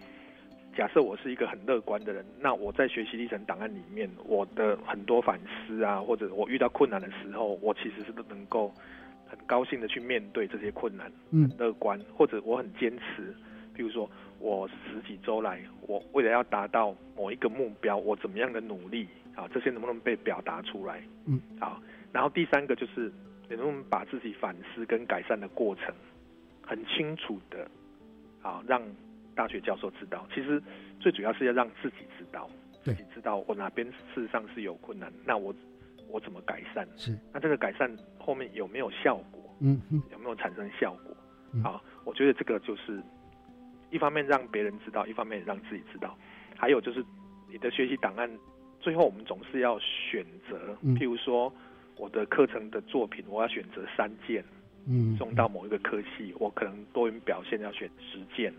[0.76, 8.72] 假设我是一个很乐观的人，那我在学习历程档案里面，我的很多反思啊，或者我遇到困难的时候，我其实是能够
[9.26, 13.34] 很高兴的去面对这些困难，嗯，乐观，或者我很坚持。
[13.72, 19.48] 比如说，我十几周来，我为了要达到某一个目标，我怎么样的努力啊？
[19.52, 21.02] 这些能不能被表达出来？
[21.26, 21.80] 嗯，好。
[22.12, 23.10] 然后第三个就是。
[23.50, 25.94] 能不能把自己反思跟改善的过程
[26.62, 27.68] 很清楚的，
[28.42, 28.82] 啊，让
[29.34, 30.26] 大学教授知道。
[30.34, 30.62] 其实
[31.00, 32.48] 最主要是要让自己知道，
[32.82, 35.54] 自己知道我哪边事实上是有困难，那我
[36.08, 36.88] 我怎么改善？
[36.96, 37.18] 是。
[37.32, 39.42] 那这个改善后面有没有效果？
[39.60, 41.16] 嗯嗯，有没有产生效果？
[41.52, 43.00] 嗯好，我觉得这个就是
[43.90, 46.16] 一方面让别人知道，一方面让自己知道。
[46.56, 47.04] 还有就是
[47.48, 48.28] 你的学习档案，
[48.80, 51.52] 最后我们总是要选择，嗯譬如说
[51.96, 54.44] 我的课程的作品，我要选择三件
[54.86, 58.52] 嗯，送到某一个科系，我可能多元表现要选十件。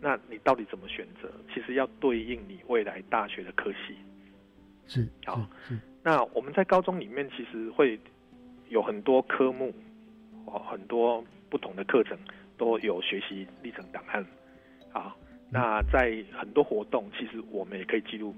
[0.00, 1.30] 那你到底怎么选择？
[1.52, 3.94] 其实要对应你未来大学的科系。
[4.86, 7.98] 是好是是，那我们在高中里面其实会
[8.70, 9.72] 有很多科目，
[10.46, 12.18] 哦，很多不同的课程
[12.56, 14.24] 都有学习历程档案。
[14.92, 15.14] 啊，
[15.50, 18.34] 那在很多活动，其实我们也可以记录，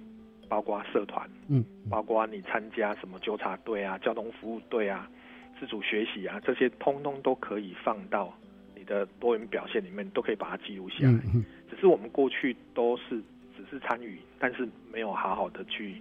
[0.53, 5.11] 包括社团，嗯，包括你参加什么纠察队啊、交通服务队啊、
[5.59, 8.37] 自主学习啊，这些通通都可以放到
[8.77, 11.12] 你的多元表现里面，都可以把它记录下来。
[11.12, 13.19] 嗯嗯只是我们过去都是
[13.57, 15.95] 只是参与，但是没有好好的去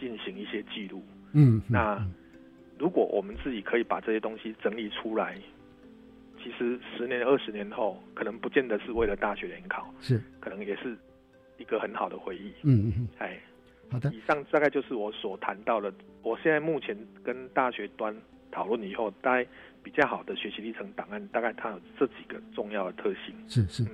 [0.00, 1.00] 进行一些记录。
[1.32, 2.04] 嗯，那
[2.76, 5.38] 如果我们自己可以把这些东西整理出来，
[6.42, 10.98] 其实十年、二十年后，可能不见得是为了大学联考，是，可能也是
[11.58, 12.48] 一个很好的回忆。
[12.64, 13.38] 嗯嗯嗯，哎，
[13.94, 15.92] 好的，以上大概就是我所谈到的。
[16.22, 18.12] 我现在目前跟大学端
[18.50, 19.46] 讨论以后，大概
[19.84, 23.32] 比较好的学习历程档案，大概它有这几个重要的特性。
[23.46, 23.86] 是是，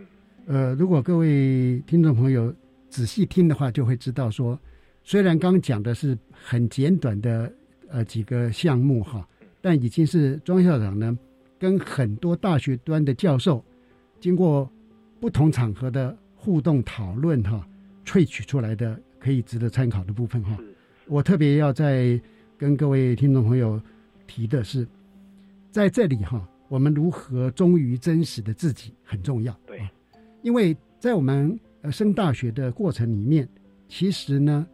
[0.47, 2.51] 呃，如果各位听众朋友
[2.89, 4.59] 仔细听的话，就会知道说，
[5.05, 7.53] 虽然刚讲的是很简短的
[7.91, 9.29] 呃几个项目哈，
[9.61, 11.15] 但已经是庄校长呢
[11.59, 13.63] 跟很多大学端的教授
[14.19, 14.67] 经过
[15.21, 17.69] 不同场合的互动讨论哈，
[18.03, 20.59] 萃取出来的可以值得参考的部分哈。
[21.07, 22.21] 我特别要再
[22.59, 23.81] 跟各位听众朋友
[24.27, 24.87] 提的是，
[25.71, 29.57] 在这里哈，我们如何忠于真实的自己很重要。
[29.67, 29.89] 对，
[30.43, 33.49] 因为在我们呃升大学的过程里面，
[33.89, 34.67] 其实呢，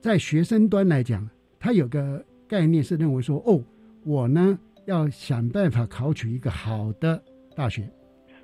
[0.00, 3.62] 在学生端来讲，他有个概念是认为说，哦，
[4.04, 7.20] 我呢要想办法考取一个好的
[7.56, 7.90] 大学，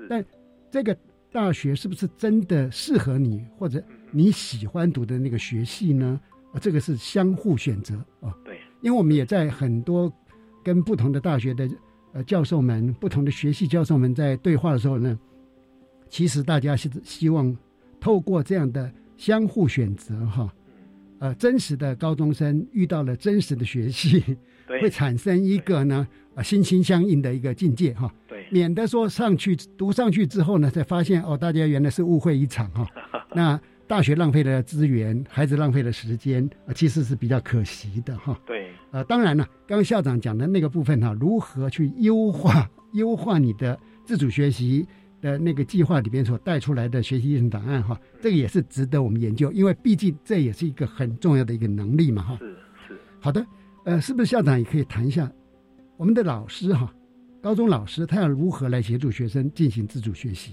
[0.08, 0.24] 但
[0.70, 0.96] 这个
[1.30, 3.80] 大学是不是真的适合你，或者
[4.12, 6.20] 你喜欢读的那个学系呢？
[6.52, 8.34] 啊，这个是相互选择啊。
[8.44, 10.12] 对，因为我们也在很多
[10.64, 11.68] 跟不同的大学的
[12.12, 15.18] 呃教授们、不同的学系教授们在对话的时候呢，
[16.08, 17.56] 其实大家是希望
[18.00, 20.52] 透过这样的相互选择哈，
[21.20, 28.12] 呃，真实的高中生遇到了真实的学系，会产生一个呢呃心心相印的一个境界哈。
[28.26, 32.86] 对，免得说上去读上去之后呢，才发现哦，大家原来是误会一场哈。
[33.32, 33.60] 那
[33.90, 38.40] 大学浪费了资源，孩子浪费了时间，啊，其实是比较可惜的哈。
[38.46, 44.86] 对，呃，当然了，刚刚校长讲的那个部分哈，如何去优化 优化你的自主学习
[45.20, 52.36] 的那个计划里边所带出来的学习历程档案哈，这个也是值得我们研究，因为毕竟这也是一个很重要的一个能力嘛哈。
[52.38, 52.46] 是
[52.86, 52.96] 是。
[53.18, 53.44] 好的，
[53.84, 55.28] 呃，是不是校长也可以谈一下
[55.96, 56.94] 我们的老师哈，
[57.42, 60.52] 高中老师他要如何来协助学生进行自主学习？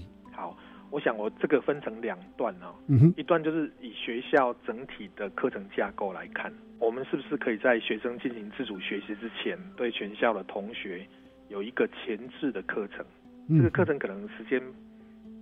[0.88, 2.74] 好，我想我这个分成两段哦。
[2.86, 11.06] 嗯一段就是以学校整体的课程架构来看，我们是不是可以在学生进行自主学习之前，对全校的同学
[11.48, 13.04] 有一个前置的课程？
[13.48, 14.62] 嗯这个课程可能时间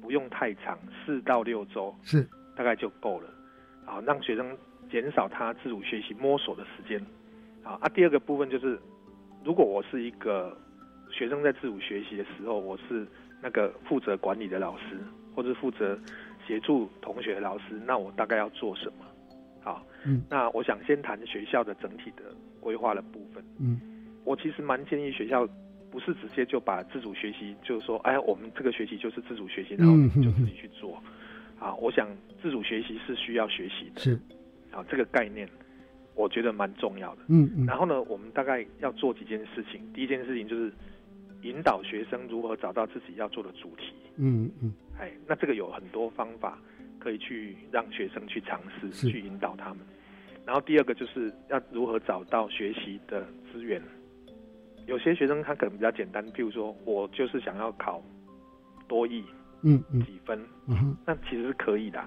[0.00, 3.28] 不用太长，四到六周是大概就够了。
[3.84, 4.56] 好，让学生
[4.90, 7.04] 减少他自主学习摸索的时间。
[7.62, 8.78] 好啊，第二个部分就是，
[9.44, 10.56] 如果我是一个
[11.10, 13.06] 学生在自主学习的时候，我是
[13.42, 14.98] 那个负责管理的老师，
[15.36, 15.96] 或者负责
[16.46, 19.04] 协助同学老师，那我大概要做什么？
[19.62, 22.22] 好，嗯，那我想先谈学校的整体的
[22.58, 23.44] 规划的部分。
[23.60, 23.78] 嗯，
[24.24, 25.46] 我其实蛮建议学校
[25.90, 31.02] 不是直接就把自主学习，就是说，哎，我们这个学期就是自主学习，然后嗯就自己去做。
[31.58, 32.08] 啊，我想
[32.40, 34.00] 自主学习是需要学习的。
[34.00, 34.12] 是，
[34.70, 35.48] 啊，这个概念
[36.14, 37.22] 我觉得蛮重要的。
[37.28, 39.80] 嗯嗯然后呢，我们大概要做几件事情。
[39.92, 40.72] 第一件事情就是
[41.42, 43.92] 引导学生如何找到自己要做的主题。
[44.16, 46.58] 嗯嗯哎，那这个有很多方法
[46.98, 49.78] 可以去让学生去尝试，去引导他们。
[50.46, 53.82] 然后第二个就是要如何找到学习的资源。
[54.86, 58.00] 有些学生他可能比较简单，譬如说我就是想要考
[58.86, 59.24] 多译
[59.62, 60.38] 嗯嗯几分，
[60.68, 62.02] 嗯哼那其实是可以的。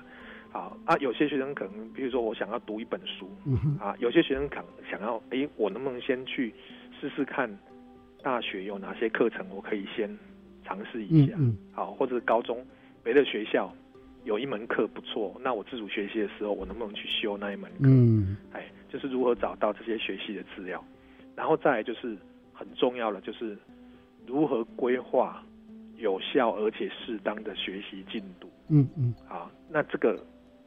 [0.52, 6.52] 好啊，有些学生可能，比如说我想要读一本书，嗯哼啊，有些学生可能想要，诶，我能不能先去
[7.00, 7.48] 试试看
[8.22, 10.10] 大学有哪些课程，我可以先
[10.64, 12.66] 尝试一下，嗯嗯好，或者是高中
[13.04, 13.74] 别的学校
[14.26, 17.78] 有一门课不错，那我自主学习的时候，我能不能去修那一门课？
[17.88, 20.84] 嗯哎，就是如何找到这些学习的资料，
[21.36, 22.18] 然后再来就是
[22.54, 23.58] 很重要的，就是
[24.28, 25.44] 如何规划
[25.98, 28.50] 有效而且适当的学习进度。
[28.68, 30.16] 嗯嗯啊，那这个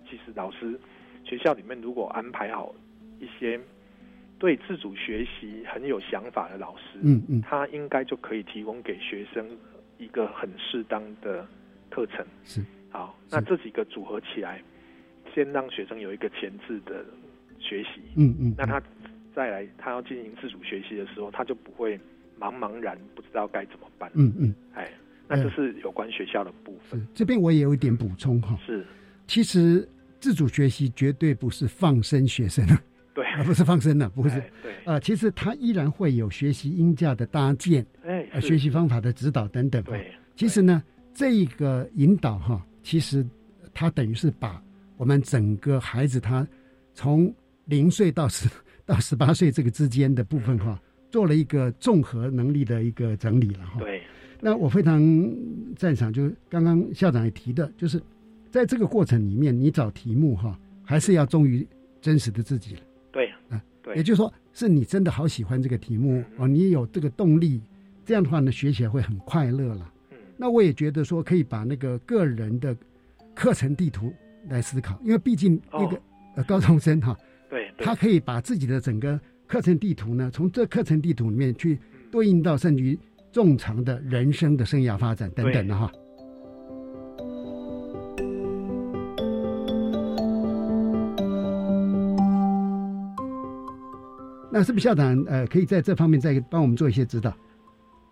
[0.09, 0.79] 其实老师
[1.25, 2.75] 学校里面如果安排好
[3.21, 3.61] 一些
[4.43, 9.49] 对自主学习很有想法的老师，嗯嗯，他应该就可以提供给学生
[9.99, 11.47] 一个很适当的
[11.89, 12.27] 课程。
[12.43, 14.61] 是，好，那这几个组合起来，
[15.33, 17.05] 先让学生有一个前置的
[17.61, 18.83] 学习，嗯嗯，那他
[19.33, 21.97] 再来他要进行自主学习的时候，他就不会
[22.41, 24.11] 茫茫然不知道该怎么办。
[24.15, 24.91] 嗯嗯，哎，
[25.29, 26.99] 那这是有关学校的部分。
[26.99, 28.59] 是，这边我也有一点补充哈。
[28.67, 28.85] 是，
[29.29, 29.89] 其实
[30.19, 32.67] 自主学习绝对不是放生学生。
[33.15, 34.43] 对，而不是放生了，不是。
[34.63, 39.83] 对，呃，其实他依然会有学习音架的搭建，哎，呃，学习方法的指导等等。
[39.83, 40.83] 对，其实呢，
[41.13, 43.27] 这个引导哈，其实
[43.75, 44.63] 他等于是把
[44.97, 46.47] 我们整个孩子他
[46.95, 47.33] 从
[47.67, 48.49] 零岁到十
[48.87, 53.79] 到十八岁这个之间的部分哈，做了一个综合能力的一个整理了哈。
[53.79, 54.03] 对。
[54.41, 55.01] 那我非常
[55.77, 58.03] 赞赏，就是刚刚校长也提的，就是
[58.51, 61.65] 在这个过程里面，你找题目哈，还是要忠于
[62.01, 62.75] 真实的自己。
[63.13, 67.61] 对，啊，对，也就是说，是你真的好喜欢这个题目哦，你有这个动力，
[68.05, 69.93] 这样的话呢，学起来会很快乐了。
[70.11, 72.75] 嗯，那我也觉得说，可以把那个个人的
[73.35, 74.13] 课程地图
[74.49, 76.01] 来思考，因为毕竟一个
[76.37, 77.17] 呃高中生哈，
[77.49, 81.79] 对，他可以把自己的整个课程地图呢，从这课程地图里面去
[82.11, 82.99] 对应到甚至于
[83.31, 85.93] 正常的人生的生涯发展等等的哈。
[94.53, 97.35] 那是不是校长呃，可以在这方面再帮我们做一些指导？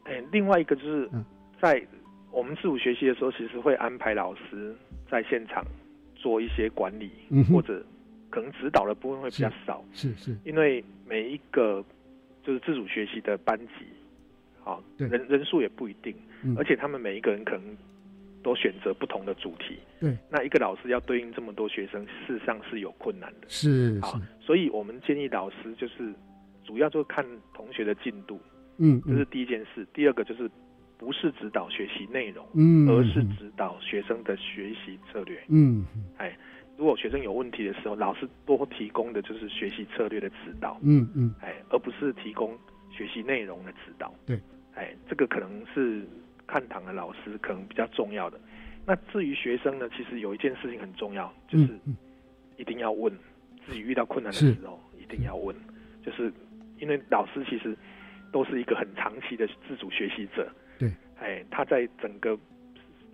[0.04, 1.08] 哎，另外一个就是
[1.60, 1.86] 在
[2.32, 4.74] 我们自主学习的时候，其实会安排老师
[5.10, 5.62] 在现场
[6.16, 7.84] 做一些管理，嗯、或者
[8.30, 9.84] 可能指导的部分会比较少。
[9.92, 11.84] 是是，因为每一个
[12.42, 13.84] 就是自主学习的班级，
[14.64, 17.62] 好，人人数也不一定，嗯、而且他们每一个人可能
[18.42, 19.78] 都选择不同的主题。
[20.00, 23.46] 对，那一个老师要对应这么多学生，事实上是有困难的。
[23.48, 26.14] 是好，所以我们建议老师就是。
[26.64, 28.40] 主要就看同学的进度，
[28.78, 29.86] 嗯，这是第一件事。
[29.92, 30.50] 第二个就是
[30.98, 35.86] 不是指导学习内容，嗯，而是指导学生的学习策略，嗯，
[36.18, 36.36] 哎，
[36.76, 42.56] 如果学生有问题的时候，老师多提供的就是学习策略的指导，嗯嗯，哎，而不是提供
[42.90, 44.38] 学习内容的指导，对，
[44.74, 46.06] 哎，这个可能是
[46.46, 48.38] 看堂的老师可能比较重要的。
[48.86, 51.68] 那至于学生呢，其实有一件事情很重要，就是
[52.56, 53.12] 一定要问。
[53.66, 55.54] 自己遇到困难的时候一定要问，
[56.04, 56.32] 就是。
[56.80, 57.76] 因为老师其实
[58.32, 62.38] 都是一个很长期的自主学习者，对，哎，他在整个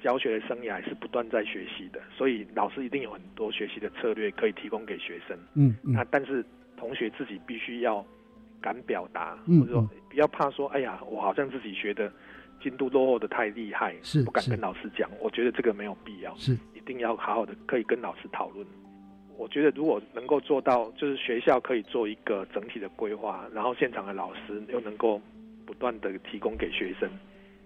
[0.02, 5.36] 教学的生涯是不断在学习的，所以老师一定有很多学习的策略可以提供给学生。
[5.54, 6.44] 嗯，那但是
[6.76, 8.04] 同学自己必须要
[8.60, 12.12] 敢表达，嗯、或者说不要怕说，哎呀，我好像自己学的
[12.62, 15.10] 进度落后的太厉害，是不敢跟老师讲。
[15.20, 18.66] 我觉得这个没有必要，是一定要好好的可以跟老师讨论。
[19.38, 25.20] 我觉得如果能够做到，就是学校可以做一个整体的规划，然后现场的老师又能够
[25.64, 27.08] 不断的提供给学生，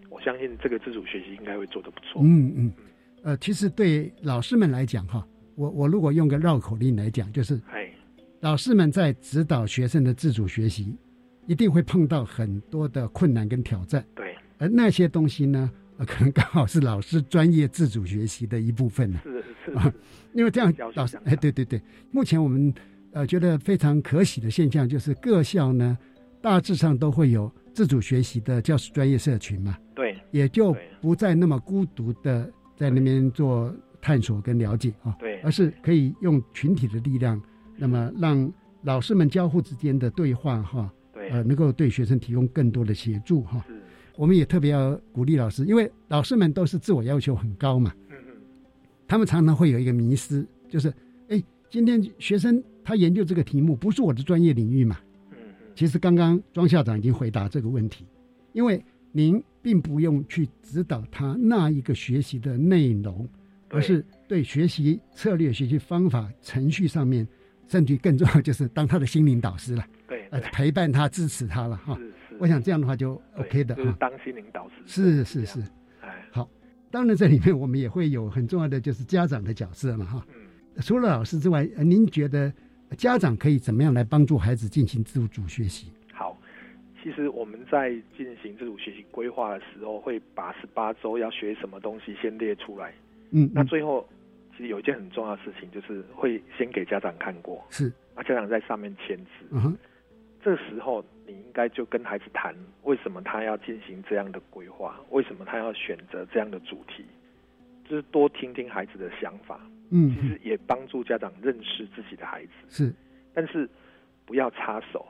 [0.08, 2.20] 我相信这个自主学习应该会做得不错。
[2.24, 2.72] 嗯嗯，
[3.22, 7.88] 呃，其实对老师们来讲哈，我我如果用个绕口令来讲，就是，哎，
[8.40, 10.96] 老师们在指导学生的自主学习，
[11.46, 14.04] 一定会碰到很多的困难跟挑战。
[14.14, 15.70] 对，而那些东西呢？
[16.00, 19.20] 呃，可能刚好是老师专业自主学习的一部分呢。
[19.22, 19.92] 是是啊，
[20.32, 21.78] 因为这样老师哎，对对对，
[22.10, 22.72] 目前我们
[23.12, 25.96] 呃觉得非常可喜的现象就是各校呢
[26.40, 29.76] 大致上都会有自主学习的教师专业社群嘛。
[29.94, 33.70] 对，也就不再那么孤独的在那边做
[34.00, 35.14] 探索跟了解啊。
[35.18, 37.38] 对，而是可以用群体的力量，
[37.76, 38.50] 那么让
[38.84, 43.62] 老师们交互之间的对话哈，对，呃，能够对学生提供更多的协助哈。
[43.68, 43.79] 是。
[44.20, 47.90] 我们也特别要鼓励老师，因为老师们都是自我要求很高嘛。
[49.08, 50.92] 他们常常会有一个迷失，就是，
[51.28, 54.98] 哎，今天学生他研究这个题目不是我的专业领域嘛。
[55.74, 58.04] 其实刚刚庄校长已经回答这个问题，
[58.52, 63.26] 因为您并不用去指导他那一个学习的内容，
[63.70, 67.26] 而是对学习策略、学习方法、程序上面，
[67.68, 69.86] 甚至更重要就是当他的心灵导师了。
[70.06, 70.26] 对。
[70.28, 71.96] 呃，陪伴他、支持他了哈。
[71.96, 72.12] 是。
[72.40, 74.74] 我想这样的话就 OK 的就是当心灵导师。
[74.86, 75.60] 是是是，
[76.00, 76.48] 哎，好。
[76.90, 80.26] 当然，这里面我们也会有很重要的就是家长的角色嘛，哈。
[80.34, 80.82] 嗯。
[80.82, 82.52] 除了老师之外，您觉得
[82.96, 85.92] 家长可以怎么样来帮助孩子进行自主学习？
[86.12, 86.36] 好，
[87.00, 92.92] 其实我们在进行自主学习规划的时候，会把十八周要学什么东西先列出来。
[93.30, 93.48] 嗯。
[93.54, 94.08] 那最后，
[94.56, 97.62] 其实有一件很重要的事情，就是会先给家长看过。
[97.70, 97.92] 是。
[98.16, 99.46] 啊，家长在上面签字。
[99.50, 99.78] 嗯哼。
[100.42, 105.00] 这时候，你应该就跟孩子谈，为什么他要进行这样的规划？
[105.10, 107.04] 为什么他要选择这样的主题？
[107.88, 109.60] 就是多听听孩子的想法。
[109.90, 112.52] 嗯，其实也帮助家长认识自己的孩子。
[112.68, 112.94] 是，
[113.34, 113.68] 但是
[114.24, 115.06] 不要插手。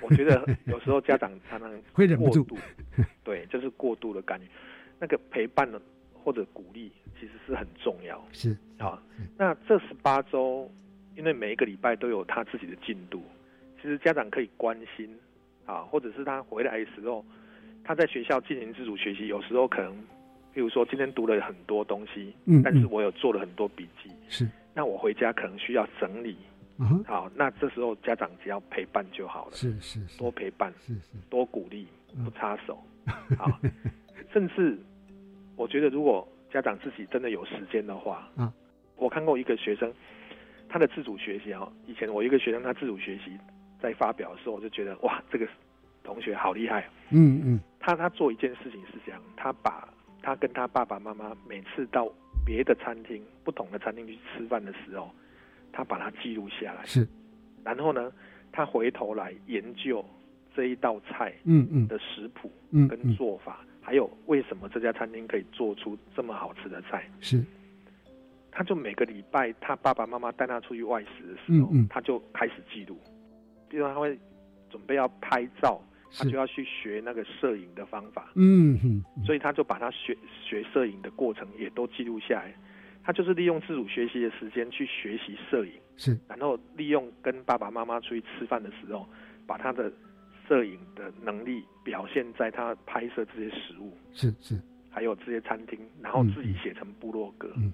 [0.00, 2.46] 我觉得有时候家长常常会忍不住，
[3.24, 4.44] 对，就是过度的干预。
[5.00, 5.80] 那个陪伴呢，
[6.12, 8.22] 或者鼓励，其实是很重要。
[8.32, 9.02] 是啊，
[9.36, 10.70] 那这十八周，
[11.16, 13.22] 因为每一个礼拜都有他自己的进度，
[13.82, 15.12] 其实家长可以关心
[15.66, 17.24] 啊，或者是他回来的时候，
[17.82, 19.92] 他在学校进行自主学习，有时候可能，
[20.54, 26.36] 比如说今天读了很多东西，嗯，但是我有做了很多笔记，是，那我回家可能需要整理。
[26.78, 31.86] 嗯，好，那这时候家长只要陪伴就好了，是是，多陪伴，是是，多鼓励，
[32.24, 32.78] 不插手，
[33.36, 33.60] 好，
[34.32, 34.78] 甚至
[35.56, 38.52] 我觉得如果家长自己真的有时间的话，啊，
[38.96, 39.92] 我看过一个学生，
[40.68, 43.32] 他的自主学习啊，以前我一个学生他自主学习
[43.82, 45.48] 在发表的时候，我就觉得哇，这个
[46.04, 49.88] 同学好厉害，嗯嗯，他他做一件事情是这样，他把
[50.22, 52.08] 他跟他爸爸妈妈每次到
[52.46, 55.10] 别的餐厅、不同的餐厅去吃饭的时候。
[55.74, 57.08] 他把它记录下来，是，
[57.64, 58.12] 然后呢，
[58.52, 60.04] 他回头来研究
[60.54, 61.88] 这一道菜，嗯嗯。
[61.88, 67.42] 的食谱，嗯跟做法，还有为什么这家餐厅可以做出这么好吃的菜，是，
[68.50, 73.00] 他就每个礼拜他爸爸妈妈带他出去外食的时候，嗯嗯，他就开始记录，
[73.72, 74.18] 比如他会
[74.68, 75.80] 准备要拍照，
[76.14, 82.54] 他就要去学那个摄影的方法，嗯嗯，所以他就把他学学摄影的过程也都记录下来。
[83.02, 89.08] 他就是利用自主学习的时间去学习摄影，是，然后利用跟爸爸妈妈出去吃饭的时候，
[89.46, 89.90] 把他的
[90.46, 94.60] 摄影的能力表现在他拍摄这些食物，是是，
[94.90, 97.50] 还有这些餐厅，然后自己写成部落格。
[97.56, 97.72] 嗯，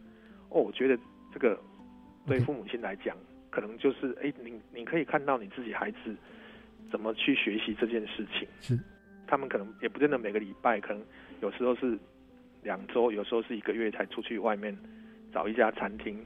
[0.49, 0.97] 哦，我觉得
[1.35, 1.61] 这个
[2.25, 3.15] 对父母亲来讲，
[3.51, 6.15] 可能就是哎，你你可以看到你自己孩子
[6.91, 8.49] 怎么去学习这件事情。
[8.61, 8.79] 是，
[9.27, 11.03] 他们可能也不见得每个礼拜，可能
[11.41, 11.99] 有时候是
[12.63, 14.77] 两周，有时候是一个月才出去外面。
[15.31, 16.19] 找一家餐厅，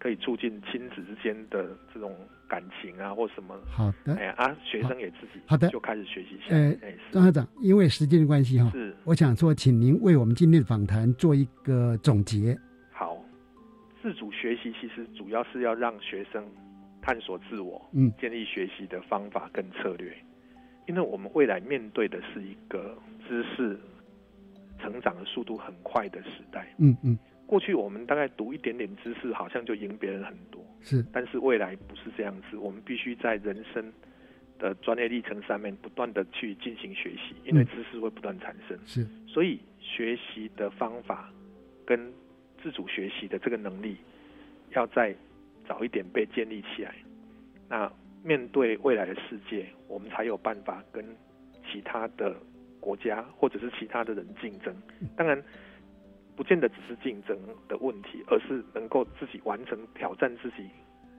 [0.00, 2.12] 可以促进亲子之间的这种
[2.48, 3.56] 感情啊，或什么。
[3.70, 4.16] 好的。
[4.16, 6.40] 哎呀啊，学生也自己好的就开始学习。
[6.48, 6.74] 呃，
[7.12, 12.58] 张校长，因为时间的关系哈，是，我想说，请您为我们今天的访谈做一个总结。
[12.90, 13.16] 好，
[14.02, 16.44] 自主学习其实主要是要让学生
[17.08, 20.14] 探索自我，嗯，建立学习的方法跟策略，
[20.86, 22.94] 因为我们未来面对的是一个
[23.26, 23.80] 知识
[24.78, 26.68] 成长的速度很快的时代。
[26.76, 27.18] 嗯嗯。
[27.46, 30.62] 过去我们大概读一点点知识，好像就赢别人很多。
[30.82, 33.90] 是，但是未来不是这样子，我们必须在人生
[34.58, 38.78] 的专业历程上面不断的去进行学习，因为知识会不断产生。
[38.84, 41.32] 是，所以学习的方法
[41.86, 42.12] 跟
[42.62, 43.96] 自主学习的这个能力，
[44.72, 45.16] 要再
[45.68, 46.94] 早一点被建立起来。
[47.68, 47.92] 那
[48.24, 51.04] 面对未来的世界，我们才有办法跟
[51.70, 52.34] 其他的
[52.80, 54.74] 国家或者是其他的人竞争。
[55.14, 55.40] 当然。
[56.38, 57.36] 不见得只是竞争
[57.68, 60.70] 的问题，而是能够自己完成挑战自己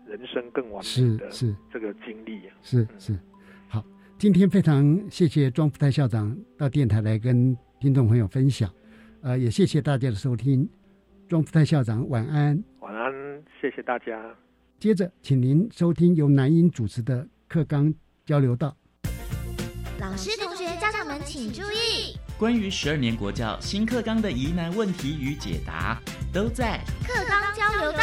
[0.08, 2.43] 人生更完美的是这个经历。
[2.62, 3.20] 是是，
[3.68, 3.84] 好，
[4.18, 8.74] 今天非常谢谢庄福泰校长到电台来跟听众朋友分享，
[9.22, 10.66] 呃，也谢谢大家的收听。
[11.28, 12.64] 庄福泰校长，晚安，
[13.60, 14.18] 谢谢大家。
[14.80, 17.93] 接着，请您收听由南英主持的课纲
[18.26, 18.76] 交流道。
[19.99, 22.18] 老师、同学、家长们请注意。
[22.38, 25.99] 关于十二年国教新课纲的疑难问题与解答，
[26.34, 27.99] 都在课纲交流道。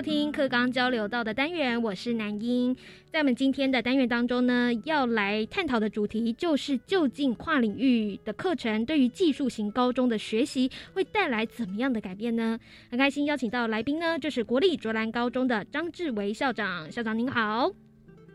[0.00, 2.74] 收听课纲交流道的单元，我是南英。
[3.12, 12.58] 在我们今天的单元当中呢，要来探讨的主题就是究竟跨领域的课程对于技术型高中的学习会带来怎么样的改变呢？
[12.90, 16.90] 很开心邀请到来宾呢，就是国立卓兰高中的张志维校长。
[16.90, 17.70] 校长您好，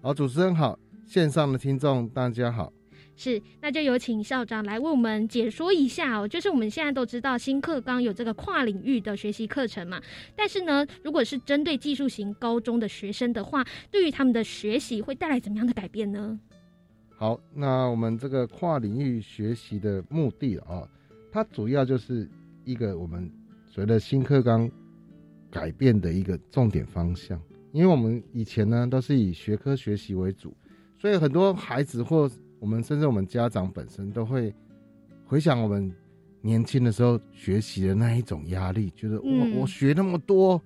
[0.03, 2.71] 好，主持人好，线上的听众大家好。
[3.17, 6.27] 是，那就有请校长来为我们解说一下哦。
[6.27, 10.01] 就是我们现在都知道新课纲有这个跨领域的学习课程嘛，
[10.35, 16.37] 但是呢，如果是针对技术型高中的学生的话，对于他们的学习会带来怎么样的改变呢？
[17.17, 20.85] 好，那我们这个跨领域学习的目的啊，
[21.31, 22.29] 它主要就是
[22.65, 23.31] 一个我们
[23.65, 24.69] 随着新课纲
[25.49, 27.41] 改变的一个重点方向，
[27.71, 30.53] 因为我们以前呢都是以学科学习为主，
[30.99, 32.29] 所以很多孩子或
[32.65, 34.51] 我们甚至我们家长本身都会
[35.23, 35.93] 回想我们
[36.41, 40.59] 年轻的时候学习的那一种压力，觉得我我学那么多，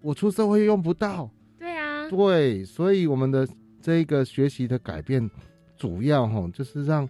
[0.00, 1.30] 我出社会用不到。
[1.58, 3.46] 对啊，对，所以我们的
[3.82, 5.30] 这一个学习的改变，
[5.76, 7.06] 主要哈就是让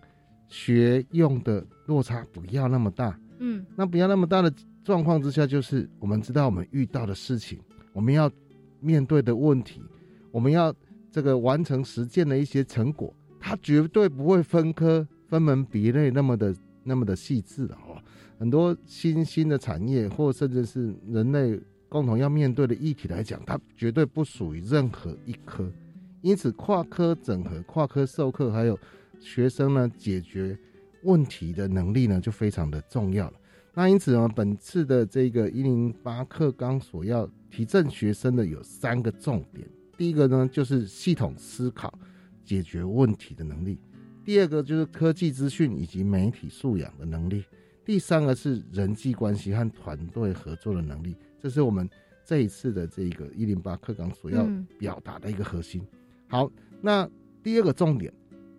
[0.48, 3.16] 学用的落差不要那么大。
[3.38, 7.60] 嗯，那不要那么大的状况之下，就是我们知道我们遇到的事情，
[7.92, 8.28] 我们要
[8.80, 9.80] 面对的问题，
[10.32, 10.74] 我们要
[11.12, 13.14] 这个完成实践的一些成果。
[13.44, 18.00] 它绝对不会分科分门别类那么的那么的细致哦。
[18.38, 25.70] 很多新兴的产业，或甚至是人类共同要面对的议题来讲，它绝对不属于任何一科。
[26.20, 28.78] 因此，跨科整合、跨科授课，还有
[29.20, 30.56] 学生呢解决
[31.02, 33.34] 问题的能力呢，就非常的重要了。
[33.74, 39.68] 那因此呢，本次的这个一零八课纲所要提振学生的有三个重点。
[39.96, 41.92] 第一个呢，就是系统思考、
[42.44, 43.76] 解决问题的能力；
[44.24, 47.42] 第二个就是科技资讯以及媒体素养的能力；
[47.84, 51.16] 第三个是人际关系和团队合作的能力。
[51.40, 51.88] 这是我们
[52.24, 54.46] 这一次的这个一零八课纲所要
[54.78, 55.82] 表达的一个核心。
[56.28, 57.08] 好，那
[57.42, 58.12] 第二个重点，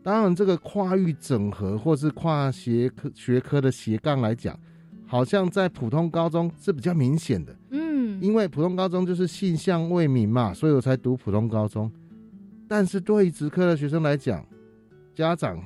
[0.03, 4.59] 当然这个跨域整合或是跨学科学科的斜杠来讲，
[5.05, 7.55] 好像在普通高中是比较明显的。
[7.69, 11.91] 嗯因为普通高中就是性向未明嘛，所以我才读普通高中。
[12.75, 14.43] 但是对于职科的学生来讲，
[15.13, 15.63] 家长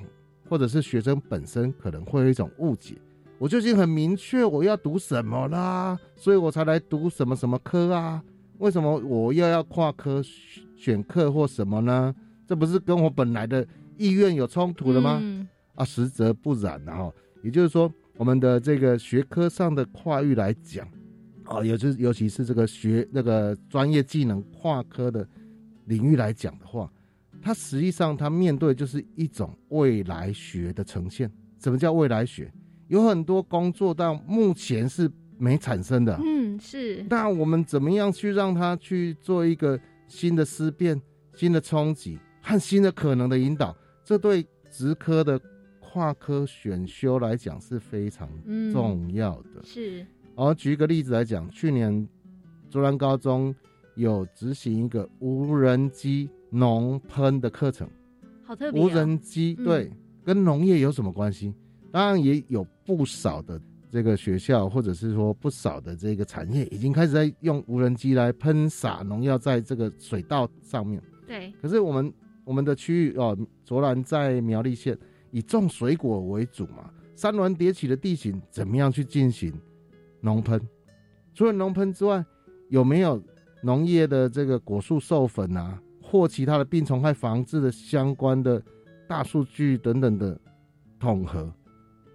[0.50, 2.96] 或者是学生本身可能会有一种误解：
[3.40, 8.22] 我就已经很明确我要读什么啦，所以我才来读什么什么科啊？
[8.58, 10.22] 为什么我又要跨科
[10.76, 12.14] 选课或什么呢？
[12.46, 15.24] 这不是跟我本来的意愿有冲突了吗？
[15.76, 17.10] 啊，实则不然哈。
[17.42, 20.86] 也就是说，我们的这个学科上的跨域来讲。
[21.46, 25.26] 哦，尤其尤其是这个学那个专业技能跨科的
[25.86, 26.92] 领域来讲的话，
[27.42, 31.32] 它实际上它面对就是一种未来学的呈现。
[31.60, 32.52] 什么叫未来学？
[32.88, 36.18] 有很多工作到目前是没产生的。
[36.24, 37.06] 嗯，是。
[37.10, 41.02] 那我们怎么样去让它去做一个新的思辨、
[41.34, 43.76] 新的冲击和新的可能的引导？
[44.04, 45.40] 这对职科的
[45.80, 48.30] 跨科选修来讲是非常
[48.72, 49.64] 重要的。
[49.64, 50.06] 是。
[50.36, 52.08] 而举一个例子来讲，去年
[52.70, 53.54] 竹南高中
[53.96, 57.88] 有执行一个无人机农喷的课程，
[58.44, 58.82] 好特别。
[58.82, 59.92] 无人机对，
[60.24, 61.54] 跟农业有什么关系？
[61.92, 71.02] 当然也有不少的这个学校，或者是说不少的这个产业，已经开始在用无人机来喷洒农药在这个水稻上面。
[71.26, 71.54] 对。
[71.62, 74.98] 可是我们我们的区域哦，卓兰在苗栗县
[75.32, 79.54] 以种水果为主嘛，山峦叠起的地形，怎么样去进行？
[80.22, 80.60] 农喷，
[81.34, 82.24] 除了农喷之外，
[82.70, 83.22] 有没有
[83.62, 88.64] 农业的这个果树授粉啊，或其他的病虫害防治的相关的
[89.08, 90.40] 大数据等等的
[91.00, 91.54] 统合？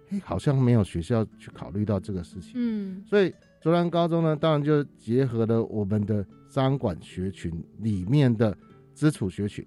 [0.09, 2.53] 哎，好像没有学校去考虑到这个事情。
[2.55, 8.57] 嗯，所以卓兰高中呢，当然就结合了我们的商管学群里面的
[8.93, 9.65] 基础学群，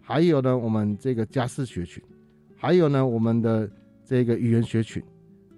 [0.00, 2.02] 还有呢我们这个家事学群，
[2.56, 3.70] 还有呢我们的
[4.04, 5.02] 这个语言学群，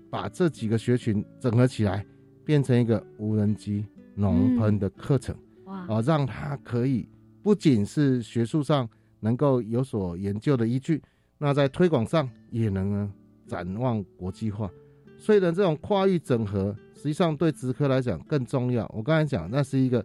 [0.08, 2.06] 把这几个学群整合起来。
[2.46, 5.34] 变成一个无人机农喷的课程，
[5.64, 5.86] 哇！
[5.88, 7.08] 啊，让它可以
[7.44, 8.88] 不仅是学术上
[9.20, 11.02] 能够有所研究的依据，
[11.36, 13.12] 那在推广上也能
[13.46, 14.70] 展望国际化。
[15.18, 18.90] 所以呢，这种跨域整合实际上对职科来讲更重要。
[18.96, 20.02] 我刚才讲，那是一个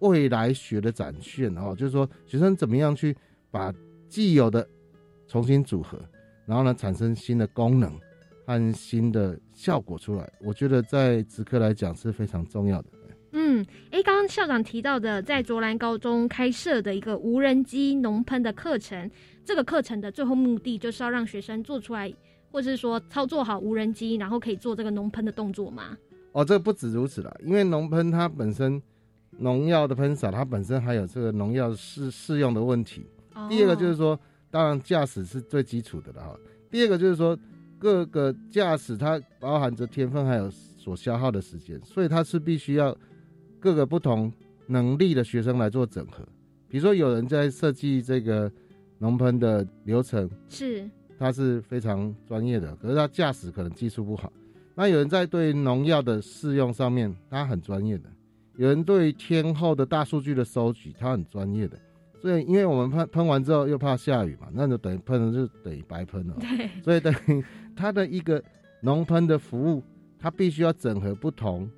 [0.00, 3.16] 未来学的展现哦，就是说学生怎么样去
[3.50, 3.72] 把
[4.06, 4.68] 既有的
[5.26, 5.98] 重新组合，
[6.44, 7.90] 然后呢产生新的功能。
[8.44, 12.88] 和新的效果出来，我觉得在职科来讲是非常重要的。
[13.32, 19.10] 嗯，哎，刚刚校长提到的，在卓兰高中开设的一个无人机农喷的课程，
[19.44, 22.12] 这个课程的最后目的就是要让学生做出来，
[22.50, 25.96] 或是说操作好无人机，然后可以做这个农喷的动作吗？
[26.32, 28.80] 哦，这不止如此了，因为农喷它本身
[29.38, 33.06] 农药的喷洒，它本身还有这个农药适适用的问题。
[33.48, 34.18] 第二个就是说，
[34.50, 36.38] 当然驾驶是最基础的了哈。
[36.70, 37.38] 第二个就是说。
[37.82, 42.96] 各个驾驶它包含着天分，还有所消耗的时间，所以它是必须要
[43.62, 44.32] 各个不同
[44.66, 46.26] 能力的学生来做整合。
[46.68, 48.50] 比如说，有人在设计这个
[48.98, 54.32] 农喷的流程，是他是非常专业的，可是他驾驶可能技术不好。
[54.74, 58.08] 那有人在对农药的试用上面，他很专业的；
[58.56, 61.78] 有人对天后的大数据的收集，他很专业的。
[62.20, 66.34] 所以，因为我们喷喷完之后又怕下雨嘛，那就等于喷了就等于白喷了。
[66.40, 67.44] 对，所以等于
[67.76, 68.42] 他的一个
[68.80, 69.82] 农喷的服务，
[70.18, 71.70] 他必须要整合不同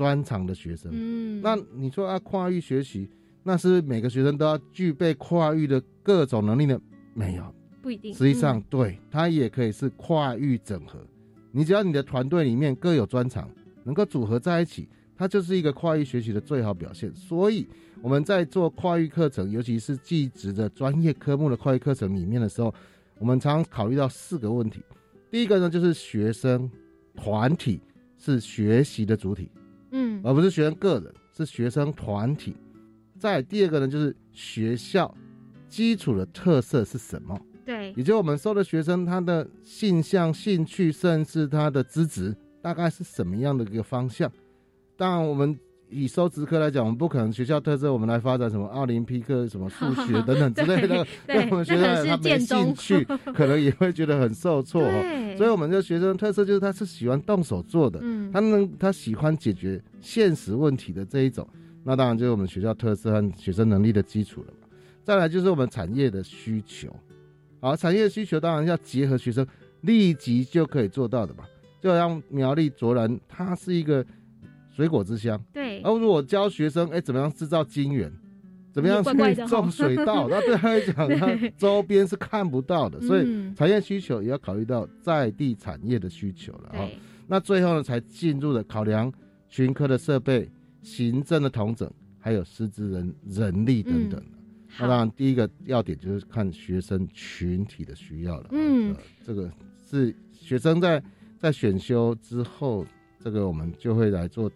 [0.00, 0.90] 专长的学生。
[0.94, 3.06] 嗯，那你说啊跨域学习，
[3.42, 6.80] 那是每个学生都要具备跨域的各种能力的？
[7.12, 8.14] 没有，不一定。
[8.14, 10.98] 实际上，对它也可以是跨域整合。
[11.52, 13.46] 你只要你的团队里面各有专长，
[13.84, 17.14] 能够组合在一起，它就是一个跨域学习的最好表现。
[17.14, 17.66] 所以。
[18.02, 22.74] 我们在做跨域课程，尤其是技职的专业科目的跨域课程里面的时候，
[23.18, 24.82] 我们常常考虑到四个问题。
[25.30, 26.70] 第一个呢，就是学生
[27.14, 27.78] 团体
[28.16, 29.50] 是学习的主体，
[29.90, 32.56] 嗯，而不是学生个人，是学生团体。
[33.18, 35.14] 再第二个呢，就是学校
[35.68, 37.38] 基础的特色是什么？
[37.64, 44.30] 对，对，也就我们收的学生他的性向、兴趣，甚至他的资质，大概是什么样的一个方向。
[44.96, 45.58] 当然，我们
[45.90, 55.34] 以收职科来讲，我们不可能学校特色，我们来发展什么奥林匹克、什么数学 等等之类的，对 我们学生他没兴趣， 可能也会觉得很受挫哦。
[55.36, 61.46] 所以，我们的学生特色就是他是喜欢动手做的，嗯，他能他喜欢解决现实问题的这一种。
[61.82, 64.68] 那当然就是我们学校特色和学生能力的基础了嘛。
[65.02, 66.94] 再来就是我们产业的需求，
[67.60, 69.44] 好，产业需求当然要结合学生
[69.80, 71.44] 立即就可以做到的嘛。
[71.80, 74.04] 就像苗栗卓然，它是一个
[74.76, 75.69] 水果之乡，对。
[75.82, 78.12] 而如果教学生，哎，怎么样制造金源，
[78.72, 83.00] 怎么样去种水稻， 那对他来讲，他周边是看不到的。
[83.00, 86.88] 所以产业需求也要考虑到在地产业的需求了啊。
[87.26, 89.12] 那最后呢，才进入了考量
[89.48, 90.50] 群科的设备。
[90.82, 91.86] 行政的统整，
[92.18, 94.18] 还有师资人人力等等
[94.78, 98.46] 那当然，第一个要点就是看学生群体的需要了。
[98.52, 99.52] 嗯，这个
[99.86, 101.02] 是学生在
[101.36, 102.86] 在选修之后，
[103.22, 104.50] 这个我们就会来做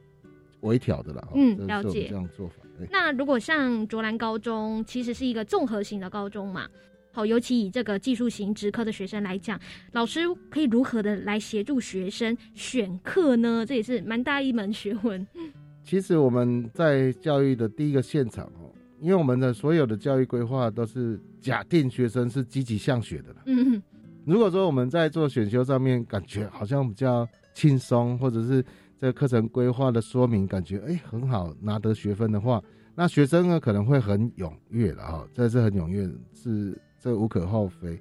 [0.65, 1.29] 微调的了。
[1.35, 2.57] 嗯，了解这样做法。
[2.91, 6.67] 那如果像卓兰高中，其实是一个综合型的高中嘛？
[7.13, 9.57] 好，尤其以这个技术型职科的学生来讲，
[9.93, 13.65] 老师可以如何的来协助学生选课呢？
[13.65, 15.25] 这也是蛮大一门学问。
[15.85, 18.67] 其实我们在教育的第一个现场哦，
[19.01, 23.75] 因为我们的所有的教育规划都是假定学生是积极向学的嗯。
[23.75, 23.83] 嗯，
[24.27, 28.65] 如果说我们在做选修上面感觉好像比较轻松，或者是
[29.05, 38.01] 这个课程规划的说明感觉哎很好拿得学分的话，那学生呢可能会很踊跃了哈，这是很踊跃，是这无可厚非。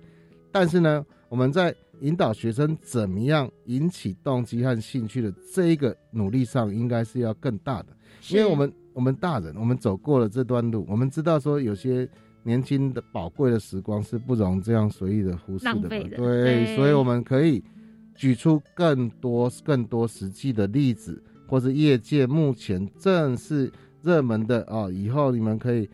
[0.50, 7.88] 但是呢，我们在引导学生怎么样引起动机和兴趣的这一个努力上，应该是要更大的。
[8.30, 12.08] 因为我们我们大人，我们走过了这段路，我们知道说有些
[12.44, 15.90] 年轻的宝贵的时光是不容这样随意的忽视的。
[15.90, 17.62] 对，所以我们可以
[18.16, 25.90] 举出更多更多实际的例子，或者业界目前正是热门的啊，以后你们可以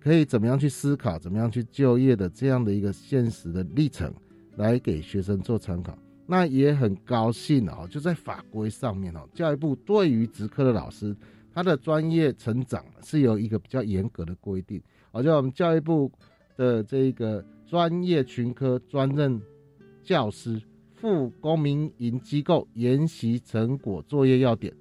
[0.00, 4.12] 可以怎么样去思考，怎么样去就业的这样的一个现实的历程。
[4.56, 5.96] 来给学生做参考，
[6.26, 7.86] 那也很高兴哦。
[7.88, 11.16] 就在法规上面哦，教育部对于职科的老师，
[11.54, 14.82] 他的专业成长是有一个比较严格的规定。
[15.12, 16.10] 好像我们教育部
[16.56, 19.40] 的这个专业群科专任
[20.02, 20.60] 教师
[21.00, 24.72] 赴公民营机构研习成果作业要点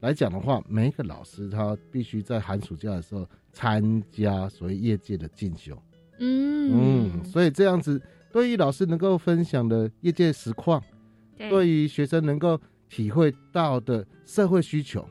[0.00, 5.80] 来讲的话，每一个老师他必须在寒暑假的时候参加所谓业界的进修。
[6.18, 8.00] 嗯嗯，所以这样子。
[8.30, 10.82] 对于老师能够分享的业界实况，
[11.50, 12.58] 对于学生能够
[12.88, 15.06] 体会到的社会需求，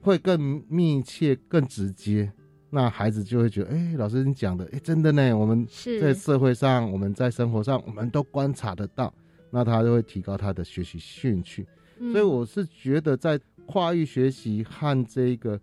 [0.00, 2.32] 会更密切、更直接。
[2.70, 5.32] 那孩子就会觉得，哎，老师你讲的，哎，真的呢。
[5.38, 5.64] 我们
[6.00, 9.14] 在社会上，我们在生活上，我们都观察得到。
[9.50, 11.66] 那他就会提高他的学习兴趣。
[12.12, 15.60] 所以我是觉得，在跨域学习和这个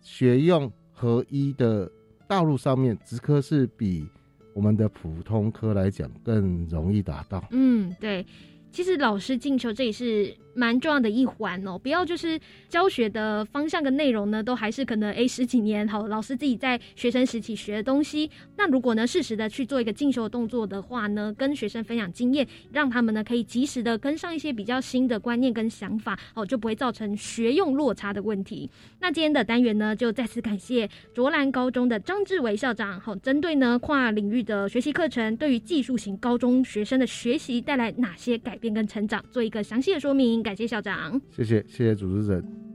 [0.00, 1.90] 学用合一的
[2.28, 4.06] 道路上面，职科是比。
[4.54, 7.42] 我们的普通科来讲更容易达到。
[7.52, 8.22] 嗯，对，
[8.70, 10.30] 其实老师进球这也是。
[10.54, 12.38] 蛮重要的一环哦，不要就是
[12.68, 18.30] 教学的方向跟内容呢，都还是可能诶十几年好老师自己在学生时期学的东西。
[18.56, 28.68] 那如果呢适时的去做一个进修的动作的话呢，跟学生分享经验，让他们呢可以及时的跟上一些比较新的观念跟想法哦，就不会造成学用落差的问题。
[29.00, 40.41] 那今天的单元呢，就再次感谢卓兰高中的张志伟校长，好，针对呢跨领域的学习课程，对于技术型高中学生的学习带来哪些改变跟成长，做一个详细的说明。
[40.42, 42.71] 感谢校长，谢谢谢谢主持人。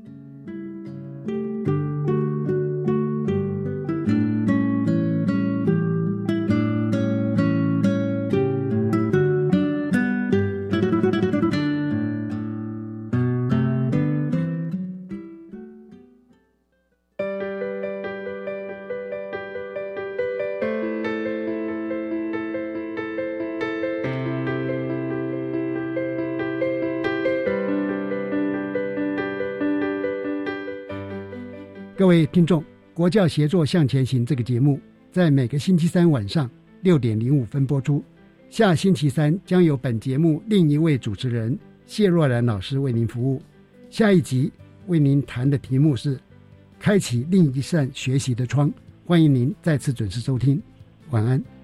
[32.08, 32.62] 各位听众，
[32.94, 34.80] 《国教协作向前行》这个节目
[35.12, 36.50] 在每个星期三晚上
[36.80, 38.02] 六点零五分播出。
[38.50, 43.42] 下星期三将由本节目另一位主持人谢若兰老师为您服务。
[43.90, 44.50] 下一集
[44.86, 46.18] 为您谈的题目是
[46.80, 48.72] “开启另一扇学习的窗”，
[49.04, 50.64] 欢迎您再次准时收听。
[51.10, 51.57] 晚安。